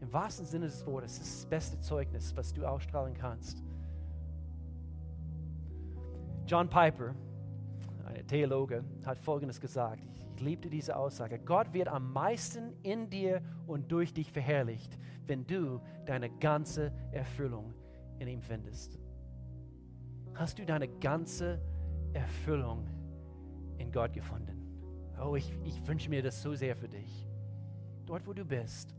im 0.00 0.12
wahrsten 0.12 0.44
Sinne 0.44 0.66
des 0.66 0.84
Wortes, 0.86 1.18
ist 1.18 1.42
das 1.42 1.46
beste 1.46 1.80
Zeugnis, 1.80 2.36
was 2.36 2.52
du 2.52 2.66
ausstrahlen 2.66 3.14
kannst. 3.14 3.62
John 6.46 6.68
Piper, 6.68 7.14
ein 8.04 8.26
Theologe, 8.26 8.84
hat 9.04 9.18
Folgendes 9.18 9.60
gesagt. 9.60 10.02
Ich 10.36 10.42
liebte 10.42 10.68
diese 10.68 10.94
Aussage. 10.94 11.38
Gott 11.38 11.72
wird 11.72 11.88
am 11.88 12.12
meisten 12.12 12.74
in 12.82 13.08
dir 13.08 13.40
und 13.66 13.90
durch 13.90 14.12
dich 14.12 14.30
verherrlicht, 14.30 14.98
wenn 15.26 15.46
du 15.46 15.80
deine 16.04 16.28
ganze 16.28 16.92
Erfüllung 17.10 17.72
in 18.18 18.28
ihm 18.28 18.42
findest. 18.42 18.98
Hast 20.34 20.58
du 20.58 20.66
deine 20.66 20.88
ganze 20.88 21.58
Erfüllung 22.12 22.86
in 23.78 23.90
Gott 23.90 24.12
gefunden? 24.12 24.60
Oh, 25.18 25.36
ich, 25.36 25.50
ich 25.64 25.86
wünsche 25.86 26.10
mir 26.10 26.22
das 26.22 26.42
so 26.42 26.54
sehr 26.54 26.76
für 26.76 26.88
dich. 26.88 27.26
Dort, 28.04 28.26
wo 28.26 28.34
du 28.34 28.44
bist. 28.44 28.94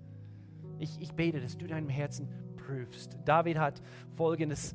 Ich, 0.79 0.99
ich 0.99 1.13
bete, 1.13 1.39
dass 1.39 1.55
du 1.55 1.67
deinem 1.67 1.89
Herzen 1.89 2.27
prüfst. 2.55 3.15
David 3.25 3.59
hat 3.59 3.79
Folgendes 4.15 4.73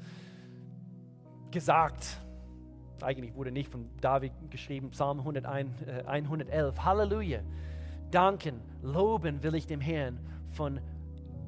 gesagt 1.51 2.22
eigentlich 3.03 3.35
wurde 3.35 3.53
nicht 3.53 3.71
von 3.71 3.88
David 4.01 4.33
geschrieben, 4.51 4.91
Psalm 4.91 5.19
101, 5.19 5.83
äh, 5.83 6.05
111. 6.07 6.85
Halleluja. 6.85 7.41
Danken, 8.11 8.61
loben 8.83 9.43
will 9.43 9.55
ich 9.55 9.67
dem 9.67 9.81
Herrn 9.81 10.19
von 10.51 10.81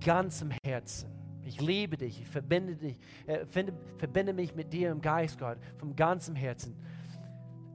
ganzem 0.04 0.50
Herzen. 0.64 1.10
Ich 1.42 1.60
liebe 1.60 1.96
dich, 1.96 2.22
ich 2.22 2.28
verbinde, 2.28 2.74
dich, 2.76 2.98
äh, 3.26 3.44
finde, 3.44 3.74
verbinde 3.98 4.32
mich 4.32 4.54
mit 4.54 4.72
dir 4.72 4.90
im 4.90 5.00
Geist, 5.00 5.38
Gott, 5.38 5.58
von 5.76 5.94
ganzem 5.94 6.34
Herzen. 6.34 6.74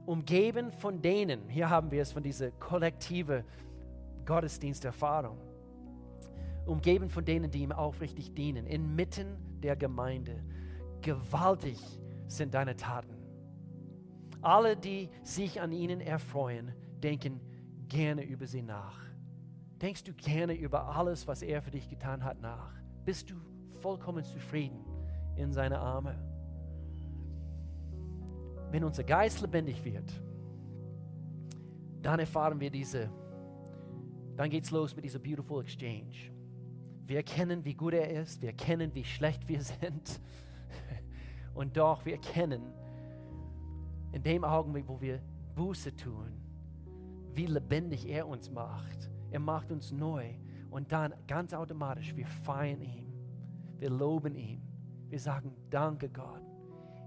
Umgeben 0.06 0.72
von 0.72 1.00
denen, 1.00 1.48
hier 1.48 1.70
haben 1.70 1.90
wir 1.90 2.02
es 2.02 2.10
von 2.10 2.22
dieser 2.22 2.50
kollektive 2.50 3.44
Gottesdiensterfahrung, 4.26 5.38
umgeben 6.66 7.08
von 7.08 7.24
denen, 7.24 7.50
die 7.50 7.62
ihm 7.62 7.72
aufrichtig 7.72 8.34
dienen, 8.34 8.66
inmitten 8.66 9.36
der 9.62 9.76
Gemeinde. 9.76 10.42
Gewaltig 11.00 11.78
sind 12.26 12.54
deine 12.54 12.76
Taten. 12.76 13.19
Alle, 14.42 14.76
die 14.76 15.10
sich 15.22 15.60
an 15.60 15.72
ihnen 15.72 16.00
erfreuen, 16.00 16.72
denken 17.02 17.40
gerne 17.88 18.22
über 18.24 18.46
sie 18.46 18.62
nach. 18.62 18.98
Denkst 19.80 20.04
du 20.04 20.12
gerne 20.14 20.54
über 20.54 20.96
alles, 20.96 21.26
was 21.26 21.42
er 21.42 21.62
für 21.62 21.70
dich 21.70 21.88
getan 21.88 22.24
hat, 22.24 22.40
nach? 22.40 22.72
Bist 23.04 23.30
du 23.30 23.34
vollkommen 23.80 24.24
zufrieden 24.24 24.84
in 25.36 25.52
seine 25.52 25.78
Arme? 25.78 26.18
Wenn 28.70 28.84
unser 28.84 29.04
Geist 29.04 29.40
lebendig 29.40 29.84
wird, 29.84 30.12
dann 32.02 32.20
erfahren 32.20 32.60
wir 32.60 32.70
diese, 32.70 33.10
dann 34.36 34.48
geht 34.48 34.64
es 34.64 34.70
los 34.70 34.94
mit 34.94 35.04
dieser 35.04 35.18
beautiful 35.18 35.62
exchange. 35.62 36.32
Wir 37.06 37.16
erkennen, 37.16 37.64
wie 37.64 37.74
gut 37.74 37.94
er 37.94 38.08
ist, 38.08 38.40
wir 38.40 38.50
erkennen, 38.50 38.94
wie 38.94 39.04
schlecht 39.04 39.48
wir 39.48 39.60
sind. 39.80 40.20
Und 41.54 41.76
doch, 41.76 42.04
wir 42.04 42.14
erkennen, 42.14 42.72
in 44.12 44.22
dem 44.22 44.44
Augenblick, 44.44 44.88
wo 44.88 45.00
wir 45.00 45.20
Buße 45.54 45.94
tun, 45.94 46.32
wie 47.34 47.46
lebendig 47.46 48.08
er 48.08 48.26
uns 48.26 48.50
macht. 48.50 49.10
Er 49.30 49.40
macht 49.40 49.70
uns 49.70 49.92
neu. 49.92 50.34
Und 50.70 50.92
dann 50.92 51.14
ganz 51.26 51.52
automatisch, 51.52 52.14
wir 52.16 52.26
feiern 52.26 52.80
ihn. 52.80 53.12
Wir 53.78 53.90
loben 53.90 54.34
ihn. 54.34 54.62
Wir 55.08 55.18
sagen, 55.18 55.52
danke 55.70 56.08
Gott. 56.08 56.42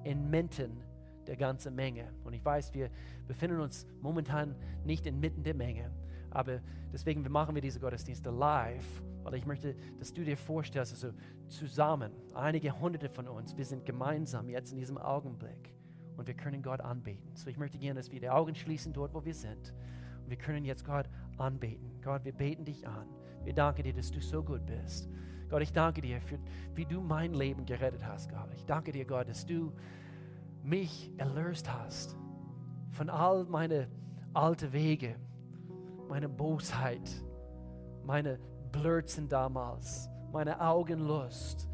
Inmitten 0.03 0.81
der 1.27 1.37
ganzen 1.37 1.75
Menge. 1.75 2.13
Und 2.23 2.33
ich 2.33 2.43
weiß, 2.43 2.73
wir 2.73 2.89
befinden 3.27 3.59
uns 3.59 3.85
momentan 4.01 4.55
nicht 4.83 5.05
inmitten 5.05 5.43
der 5.43 5.55
Menge. 5.55 5.91
Aber 6.31 6.59
deswegen 6.91 7.21
machen 7.31 7.55
wir 7.55 7.61
diese 7.61 7.79
Gottesdienste 7.79 8.31
live, 8.31 9.03
weil 9.23 9.35
ich 9.35 9.45
möchte, 9.45 9.75
dass 9.99 10.13
du 10.13 10.23
dir 10.23 10.35
vorstellst, 10.35 10.93
also 10.93 11.15
zusammen, 11.47 12.11
einige 12.34 12.78
hunderte 12.78 13.07
von 13.07 13.28
uns, 13.28 13.55
wir 13.55 13.65
sind 13.65 13.86
gemeinsam 13.86 14.49
jetzt 14.49 14.71
in 14.71 14.78
diesem 14.78 14.97
Augenblick 14.97 15.73
und 16.18 16.28
wir 16.28 16.34
können 16.34 16.61
Gott 16.61 16.82
anbeten. 16.82 17.36
So 17.36 17.49
ich 17.49 17.57
möchte 17.57 17.78
gerne, 17.78 17.99
dass 17.99 18.11
wir 18.11 18.20
die 18.20 18.30
Augen 18.30 18.55
schließen 18.55 18.93
dort, 18.93 19.14
wo 19.14 19.24
wir 19.26 19.34
sind. 19.34 19.74
Und 20.24 20.30
wir 20.30 20.38
können 20.38 20.66
jetzt 20.66 20.86
Gott 20.86 21.09
anbeten. 21.38 22.01
Gott, 22.01 22.24
wir 22.24 22.34
beten 22.34 22.66
dich 22.66 22.88
an. 22.88 23.07
Wir 23.43 23.53
danken 23.53 23.84
dir, 23.84 23.93
dass 23.93 24.11
du 24.11 24.22
so 24.22 24.43
gut 24.43 24.66
bist. 24.66 25.09
Gott, 25.49 25.61
ich 25.61 25.74
danke 25.74 26.01
dir, 26.01 26.22
für, 26.22 26.39
wie 26.76 26.86
du 26.86 27.01
mein 27.01 27.34
Leben 27.34 27.66
gerettet 27.66 28.05
hast, 28.05 28.30
Gott. 28.30 28.53
Ich 28.55 28.66
danke 28.66 28.91
dir, 28.91 29.05
Gott, 29.05 29.28
dass 29.28 29.45
du 29.45 29.74
mich 30.64 31.11
erlöst 31.18 31.72
hast 31.72 32.18
von 32.91 33.09
all 33.09 33.43
meinen 33.45 33.88
alten 34.34 34.72
Wege, 34.72 35.16
meine 36.07 36.30
Bosheit, 36.30 37.09
meine 38.03 38.39
Blödsinn 38.72 39.28
damals, 39.28 40.09
meine 40.32 40.59
Augenlust, 40.59 41.70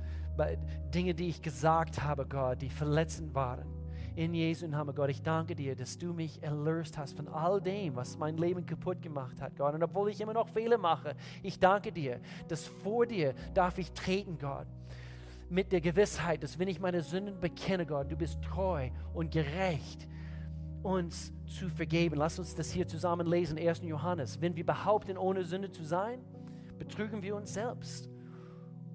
Dinge, 0.94 1.14
die 1.14 1.28
ich 1.28 1.42
gesagt 1.42 2.02
habe, 2.02 2.26
Gott, 2.26 2.62
die 2.62 2.70
verletzend 2.70 3.34
waren. 3.36 3.79
In 4.20 4.34
Jesu 4.34 4.68
Namen, 4.68 4.94
Gott, 4.94 5.10
ich 5.12 5.22
danke 5.22 5.56
dir, 5.56 5.78
dass 5.78 5.98
du 5.98 6.12
mich 6.12 6.44
erlöst 6.44 6.98
hast 6.98 7.16
von 7.16 7.30
all 7.30 7.62
dem, 7.62 7.96
was 7.96 8.18
mein 8.18 8.36
Leben 8.36 8.66
kaputt 8.66 9.02
gemacht 9.02 9.42
hat, 9.42 9.56
Gott. 9.56 9.74
Und 9.74 9.82
obwohl 9.82 10.10
ich 10.10 10.20
immer 10.20 10.34
noch 10.34 10.50
Fehler 10.50 10.78
mache, 10.78 11.16
ich 11.42 11.58
danke 11.58 11.90
dir, 11.90 12.20
dass 12.50 12.68
vor 12.68 13.06
dir 13.06 13.34
darf 13.54 13.78
ich 13.78 13.94
treten, 13.94 14.38
Gott. 14.38 14.68
Mit 15.50 15.72
der 15.72 15.80
Gewissheit, 15.80 16.44
dass 16.44 16.60
wenn 16.60 16.68
ich 16.68 16.82
meine 16.82 17.02
Sünden 17.02 17.40
bekenne, 17.40 17.86
Gott, 17.86 18.12
du 18.12 18.18
bist 18.18 18.42
treu 18.42 18.90
und 19.14 19.32
gerecht, 19.32 20.06
uns 20.84 21.32
zu 21.46 21.70
vergeben. 21.70 22.18
Lass 22.18 22.40
uns 22.40 22.54
das 22.54 22.72
hier 22.72 22.88
zusammen 22.88 23.26
lesen, 23.26 23.58
1. 23.58 23.84
Johannes. 23.84 24.42
Wenn 24.42 24.54
wir 24.54 24.66
behaupten, 24.66 25.18
ohne 25.18 25.46
Sünde 25.46 25.72
zu 25.72 25.86
sein, 25.86 26.20
betrügen 26.78 27.22
wir 27.22 27.38
uns 27.38 27.54
selbst 27.54 28.10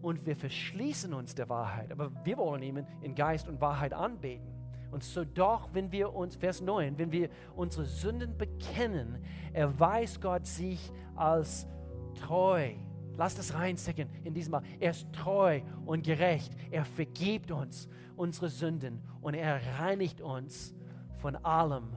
und 0.02 0.26
wir 0.26 0.36
verschließen 0.36 1.14
uns 1.14 1.34
der 1.34 1.48
Wahrheit. 1.48 1.92
Aber 1.92 2.12
wir 2.26 2.36
wollen 2.36 2.62
ihn 2.62 2.86
in 3.00 3.14
Geist 3.14 3.48
und 3.48 3.62
Wahrheit 3.62 3.94
anbeten. 3.94 4.53
Und 4.94 5.02
so 5.02 5.24
doch, 5.24 5.70
wenn 5.72 5.90
wir 5.90 6.14
uns, 6.14 6.36
Vers 6.36 6.60
9, 6.60 6.96
wenn 6.98 7.10
wir 7.10 7.28
unsere 7.56 7.84
Sünden 7.84 8.38
bekennen, 8.38 9.18
erweist 9.52 10.20
Gott 10.20 10.46
sich 10.46 10.92
als 11.16 11.66
treu. 12.14 12.70
Lass 13.16 13.34
das 13.34 13.54
reinstecken 13.54 14.08
in 14.22 14.34
diesem 14.34 14.52
Mal. 14.52 14.62
Er 14.78 14.92
ist 14.92 15.12
treu 15.12 15.62
und 15.84 16.04
gerecht. 16.04 16.54
Er 16.70 16.84
vergibt 16.84 17.50
uns 17.50 17.88
unsere 18.14 18.48
Sünden 18.48 19.02
und 19.20 19.34
er 19.34 19.60
reinigt 19.80 20.20
uns 20.20 20.76
von 21.18 21.34
allem 21.44 21.96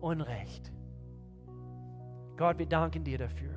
Unrecht. 0.00 0.72
Gott, 2.38 2.58
wir 2.58 2.66
danken 2.66 3.04
dir 3.04 3.18
dafür. 3.18 3.52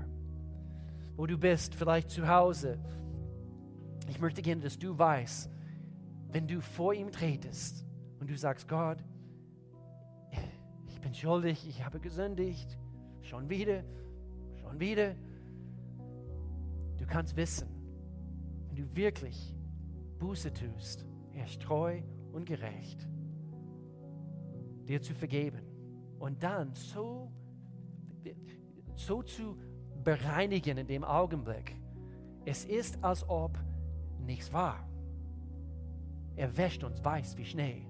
Wo 1.16 1.26
du 1.26 1.38
bist, 1.38 1.74
vielleicht 1.74 2.10
zu 2.10 2.28
Hause, 2.28 2.78
ich 4.10 4.20
möchte 4.20 4.42
gerne, 4.42 4.64
dass 4.64 4.78
du 4.78 4.98
weißt, 4.98 5.50
wenn 6.34 6.50
du 6.50 6.60
vor 6.60 6.94
ihm 6.94 7.14
tretest 7.14 7.87
und 8.28 8.34
du 8.34 8.38
sagst, 8.38 8.68
Gott, 8.68 8.98
ich 10.86 11.00
bin 11.00 11.14
schuldig, 11.14 11.66
ich 11.66 11.86
habe 11.86 11.98
gesündigt, 11.98 12.78
schon 13.22 13.50
wieder, 13.50 13.86
schon 14.60 14.78
wieder. 14.82 15.16
Du 16.98 17.06
kannst 17.08 17.38
wissen, 17.38 17.70
wenn 18.68 18.76
du 18.76 18.96
wirklich 18.98 19.56
Buße 20.20 20.52
tust, 20.54 21.06
er 21.36 21.46
ist 21.46 21.62
treu 21.62 22.02
und 22.34 22.46
gerecht, 22.46 23.08
dir 24.90 25.02
zu 25.02 25.14
vergeben 25.14 25.62
und 26.20 26.44
dann 26.44 26.74
so, 26.74 27.32
so 28.94 29.24
zu 29.24 29.58
bereinigen 30.04 30.80
in 30.80 30.88
dem 30.88 31.06
Augenblick. 31.06 31.78
Es 32.44 32.66
ist, 32.66 33.02
als 33.02 33.24
ob 33.30 33.58
nichts 34.20 34.52
war. 34.52 34.86
Er 36.36 36.58
wäscht 36.58 36.84
uns 36.84 37.02
weiß 37.06 37.38
wie 37.38 37.46
Schnee. 37.46 37.87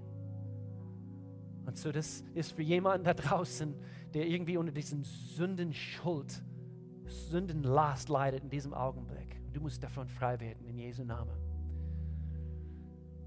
Und 1.68 1.76
so, 1.76 1.92
das 1.92 2.24
ist 2.34 2.52
für 2.52 2.62
jemanden 2.62 3.04
da 3.04 3.14
draußen, 3.14 3.74
der 4.14 4.26
irgendwie 4.26 4.56
unter 4.56 4.72
diesen 4.72 5.04
Sündenschuld, 5.04 6.42
Sündenlast 7.06 8.08
leidet 8.08 8.42
in 8.42 8.50
diesem 8.50 8.74
Augenblick. 8.74 9.40
Du 9.52 9.60
musst 9.60 9.84
davon 9.84 10.08
frei 10.08 10.40
werden 10.40 10.64
in 10.64 10.78
Jesu 10.78 11.04
Namen. 11.04 11.36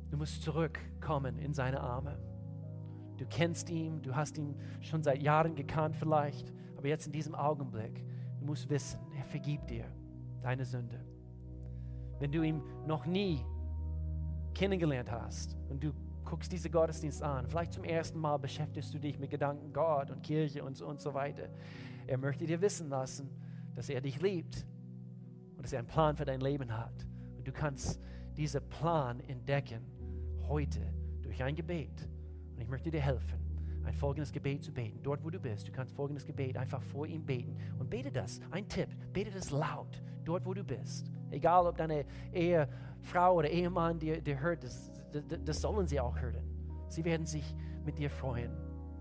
Du 0.10 0.18
musst 0.18 0.44
zurückkommen 0.44 1.39
in 1.39 1.54
seine 1.54 1.80
Arme. 1.80 2.20
Du 3.18 3.26
kennst 3.28 3.70
ihn, 3.70 4.02
du 4.02 4.16
hast 4.16 4.38
ihn 4.38 4.56
schon 4.82 5.04
seit 5.04 5.22
Jahren 5.22 5.56
gekannt 5.56 5.96
vielleicht, 5.96 6.52
aber 6.76 6.88
jetzt 6.89 7.06
in 7.06 7.14
diesem 7.14 7.36
Augenblick, 7.36 8.04
du 8.39 8.46
musst 8.46 8.70
wissen, 8.70 9.00
er 9.16 9.24
vergibt 9.24 9.70
dir 9.70 9.86
deine 10.42 10.66
Sünde 10.66 11.00
wenn 12.22 12.32
du 12.32 12.44
ihn 12.44 12.62
noch 12.86 13.08
nie 13.08 13.44
kennengelernt 14.54 15.12
hast 15.12 15.58
und 15.70 15.84
du 15.84 15.92
guckst 16.32 16.49
diese 16.49 16.69
Gottesdienst 16.69 17.21
an, 17.21 17.45
vielleicht 17.45 17.73
zum 17.73 17.84
ersten 17.84 18.17
Mal 18.17 18.38
beschäftigst 18.38 18.93
du 18.93 18.99
dich 18.99 19.19
mit 19.19 19.29
Gedanken 19.29 19.73
Gott 19.73 20.11
und 20.11 20.23
Kirche 20.23 20.63
und 20.63 20.77
so, 20.77 20.88
und 20.88 21.01
so 21.01 21.13
weiter. 21.13 21.49
Er 22.07 22.17
möchte 22.17 22.45
dir 22.45 22.61
wissen 22.61 22.88
lassen, 22.88 23.29
dass 23.75 23.89
er 23.89 23.99
dich 23.99 24.21
liebt 24.21 24.65
und 25.57 25.63
dass 25.63 25.73
er 25.73 25.79
einen 25.79 25.89
Plan 25.89 26.15
für 26.15 26.23
dein 26.23 26.39
Leben 26.39 26.71
hat. 26.71 27.05
Und 27.36 27.45
du 27.45 27.51
kannst 27.51 27.99
diesen 28.38 28.61
Plan 28.69 29.19
entdecken 29.19 29.82
heute 30.47 30.79
durch 31.21 31.43
ein 31.43 31.53
Gebet. 31.53 32.07
Und 32.55 32.61
ich 32.61 32.69
möchte 32.69 32.89
dir 32.89 33.01
helfen, 33.01 33.38
ein 33.84 33.93
folgendes 33.93 34.32
Gebet 34.32 34.63
zu 34.63 34.71
beten. 34.71 35.03
Dort, 35.03 35.25
wo 35.25 35.29
du 35.29 35.38
bist, 35.38 35.67
du 35.67 35.73
kannst 35.73 35.93
folgendes 35.93 36.25
Gebet 36.25 36.55
einfach 36.55 36.82
vor 36.82 37.07
ihm 37.07 37.25
beten. 37.25 37.57
Und 37.77 37.89
bete 37.89 38.09
das. 38.09 38.39
Ein 38.51 38.69
Tipp, 38.69 38.88
bete 39.11 39.32
das 39.32 39.51
laut, 39.51 40.01
dort, 40.23 40.45
wo 40.45 40.53
du 40.53 40.63
bist. 40.63 41.11
Egal, 41.29 41.67
ob 41.67 41.75
deine 41.75 42.05
Ehefrau 42.32 43.36
oder 43.36 43.49
Ehemann 43.49 43.99
dir, 43.99 44.21
dir 44.21 44.39
hört, 44.39 44.63
das, 44.63 44.91
das, 45.12 45.62
sollen 45.62 45.88
sie 45.88 45.99
auch 45.99 46.18
hören. 46.20 46.43
Sie 46.88 47.03
werden 47.05 47.26
sich 47.26 47.55
mit 47.86 47.97
dir 47.97 48.09
freuen. 48.09 48.51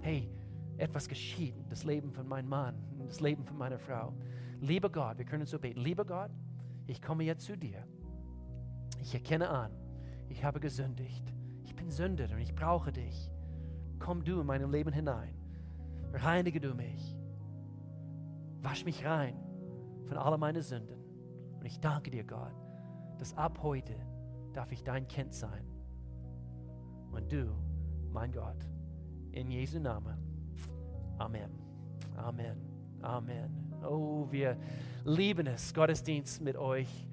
Hey, 0.00 0.30
etwas 0.76 1.08
geschieht, 1.08 1.54
das 1.68 1.84
Leben 1.84 2.12
von 2.12 2.26
meinem 2.26 2.48
Mann, 2.48 2.74
das 3.06 3.20
Leben 3.20 3.44
von 3.44 3.58
meiner 3.58 3.78
Frau. 3.78 4.12
Lieber 4.60 4.90
Gott, 4.90 5.18
wir 5.18 5.24
können 5.24 5.44
so 5.44 5.58
beten. 5.58 5.80
Lieber 5.80 6.04
Gott, 6.04 6.30
ich 6.86 7.00
komme 7.02 7.24
jetzt 7.24 7.44
zu 7.44 7.56
dir. 7.56 7.84
Ich 9.00 9.14
erkenne 9.14 9.48
an, 9.48 9.72
ich 10.28 10.44
habe 10.44 10.60
gesündigt. 10.60 11.32
Ich 11.64 11.74
bin 11.74 11.90
Sünder 11.90 12.28
und 12.32 12.40
ich 12.40 12.54
brauche 12.54 12.92
dich. 12.92 13.30
Komm 13.98 14.24
du 14.24 14.40
in 14.40 14.46
mein 14.46 14.68
Leben 14.70 14.92
hinein. 14.92 15.34
Reinige 16.12 16.60
du 16.60 16.74
mich. 16.74 17.16
Wasch 18.62 18.84
mich 18.84 19.04
rein 19.04 19.36
von 20.06 20.16
all 20.16 20.36
meinen 20.38 20.62
Sünden. 20.62 20.98
Und 21.58 21.66
ich 21.66 21.78
danke 21.80 22.10
dir, 22.10 22.24
Gott, 22.24 22.54
dass 23.18 23.36
ab 23.36 23.60
heute 23.62 23.94
darf 24.52 24.72
ich 24.72 24.82
dein 24.82 25.06
Kind 25.06 25.34
sein. 25.34 25.69
Und 27.12 27.30
du, 27.30 27.50
mein 28.12 28.32
Gott, 28.32 28.56
in 29.32 29.50
Jesu 29.50 29.78
Namen. 29.78 30.16
Amen. 31.18 31.50
Amen. 32.16 32.56
Amen. 33.02 33.72
Oh, 33.82 34.26
wir 34.30 34.56
lieben 35.04 35.46
es, 35.46 35.72
Gottesdienst 35.72 36.42
mit 36.42 36.56
euch 36.56 37.06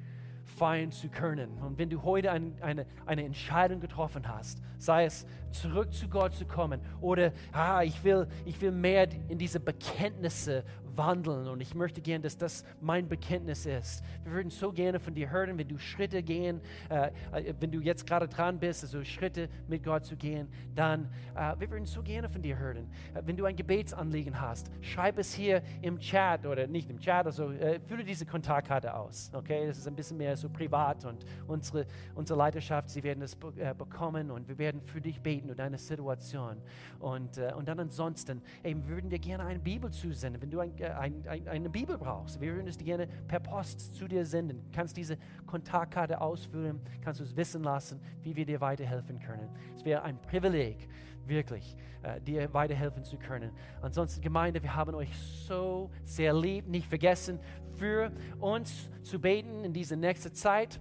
feiern 0.57 0.91
zu 0.91 1.09
können. 1.09 1.57
Und 1.59 1.77
wenn 1.77 1.89
du 1.89 2.03
heute 2.03 2.31
ein, 2.31 2.55
eine, 2.61 2.85
eine 3.05 3.23
Entscheidung 3.23 3.79
getroffen 3.79 4.27
hast, 4.27 4.61
sei 4.77 5.05
es 5.05 5.25
zurück 5.51 5.93
zu 5.93 6.09
Gott 6.09 6.33
zu 6.33 6.45
kommen 6.45 6.81
oder 7.01 7.31
ah, 7.51 7.83
ich, 7.83 8.03
will, 8.03 8.27
ich 8.45 8.59
will 8.61 8.71
mehr 8.71 9.07
in 9.29 9.37
diese 9.37 9.59
Bekenntnisse 9.59 10.63
wandeln 10.97 11.47
und 11.47 11.61
ich 11.61 11.75
möchte 11.75 12.01
gerne, 12.01 12.23
dass 12.23 12.37
das 12.37 12.65
mein 12.81 13.07
Bekenntnis 13.07 13.65
ist. 13.65 14.03
Wir 14.23 14.33
würden 14.33 14.49
so 14.49 14.71
gerne 14.71 14.99
von 14.99 15.13
dir 15.13 15.29
hören, 15.29 15.57
wenn 15.57 15.67
du 15.67 15.77
Schritte 15.77 16.23
gehen, 16.23 16.59
äh, 16.89 17.11
äh, 17.31 17.53
wenn 17.59 17.71
du 17.71 17.79
jetzt 17.79 18.05
gerade 18.05 18.27
dran 18.27 18.59
bist, 18.59 18.83
also 18.83 19.03
Schritte 19.03 19.49
mit 19.67 19.83
Gott 19.83 20.05
zu 20.05 20.15
gehen, 20.15 20.47
dann 20.75 21.09
äh, 21.35 21.53
wir 21.59 21.69
würden 21.69 21.85
so 21.85 22.01
gerne 22.01 22.29
von 22.29 22.41
dir 22.41 22.57
hören. 22.57 22.89
Äh, 23.13 23.21
wenn 23.25 23.37
du 23.37 23.45
ein 23.45 23.55
Gebetsanliegen 23.55 24.39
hast, 24.39 24.71
schreib 24.81 25.17
es 25.17 25.33
hier 25.33 25.61
im 25.81 25.99
Chat 25.99 26.45
oder 26.45 26.67
nicht 26.67 26.89
im 26.89 26.99
Chat, 26.99 27.25
also 27.25 27.51
äh, 27.51 27.79
fülle 27.79 28.03
diese 28.03 28.25
Kontaktkarte 28.25 28.93
aus. 28.93 29.31
Okay, 29.33 29.67
das 29.67 29.77
ist 29.77 29.87
ein 29.87 29.95
bisschen 29.95 30.17
mehr 30.17 30.35
so 30.35 30.49
privat 30.49 31.05
und 31.05 31.25
unsere, 31.47 31.85
unsere 32.15 32.37
Leiterschaft, 32.37 32.89
sie 32.89 33.03
werden 33.03 33.21
es 33.21 33.35
be 33.35 33.53
äh, 33.57 33.73
bekommen 33.73 34.31
und 34.31 34.47
wir 34.47 34.57
werden 34.57 34.81
für 34.81 35.01
dich 35.01 35.21
beten 35.21 35.49
und 35.49 35.59
deine 35.59 35.77
Situation. 35.77 36.57
Und, 36.99 37.37
und 37.37 37.67
dann 37.67 37.79
ansonsten, 37.79 38.41
ey, 38.63 38.75
wir 38.75 38.87
würden 38.87 39.09
dir 39.09 39.19
gerne 39.19 39.45
eine 39.45 39.59
Bibel 39.59 39.91
zusenden. 39.91 40.41
Wenn 40.41 40.49
du 40.49 40.59
ein 40.59 40.75
ein, 40.95 41.27
ein, 41.27 41.47
eine 41.47 41.69
Bibel 41.69 41.97
brauchst, 41.97 42.39
wir 42.39 42.53
würden 42.53 42.67
es 42.67 42.77
gerne 42.77 43.07
per 43.27 43.39
Post 43.39 43.95
zu 43.95 44.07
dir 44.07 44.25
senden. 44.25 44.63
Du 44.63 44.71
kannst 44.71 44.97
diese 44.97 45.17
Kontaktkarte 45.45 46.21
ausfüllen, 46.21 46.81
kannst 47.01 47.21
uns 47.21 47.35
wissen 47.35 47.63
lassen, 47.63 48.01
wie 48.21 48.35
wir 48.35 48.45
dir 48.45 48.61
weiterhelfen 48.61 49.19
können. 49.19 49.49
Es 49.75 49.85
wäre 49.85 50.03
ein 50.03 50.21
Privileg, 50.21 50.87
wirklich, 51.25 51.75
äh, 52.03 52.21
dir 52.21 52.53
weiterhelfen 52.53 53.03
zu 53.03 53.17
können. 53.17 53.51
Ansonsten, 53.81 54.21
Gemeinde, 54.21 54.61
wir 54.63 54.75
haben 54.75 54.95
euch 54.95 55.15
so 55.17 55.89
sehr 56.03 56.33
lieb. 56.33 56.67
Nicht 56.67 56.87
vergessen, 56.87 57.39
für 57.75 58.11
uns 58.39 58.89
zu 59.03 59.19
beten 59.19 59.63
in 59.63 59.73
dieser 59.73 59.95
nächsten 59.95 60.33
Zeit 60.33 60.79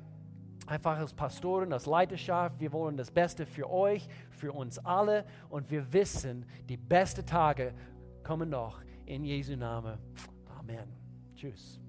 einfach 0.67 0.99
als 0.99 1.15
Pastoren, 1.15 1.73
als 1.73 1.87
Leiterschaft, 1.87 2.61
wir 2.61 2.73
wollen 2.73 2.97
das 2.97 3.11
Beste 3.11 3.47
für 3.47 3.71
euch, 3.71 4.09
für 4.31 4.53
uns 4.53 4.79
alle 4.79 5.25
und 5.49 5.71
wir 5.71 5.93
wissen, 5.93 6.45
die 6.69 6.77
besten 6.77 7.25
Tage 7.25 7.73
kommen 8.25 8.51
noch. 8.51 8.81
In 9.07 9.25
Jesu 9.25 9.57
Namen. 9.57 9.99
Amen. 10.59 10.89
Tschüss. 11.37 11.81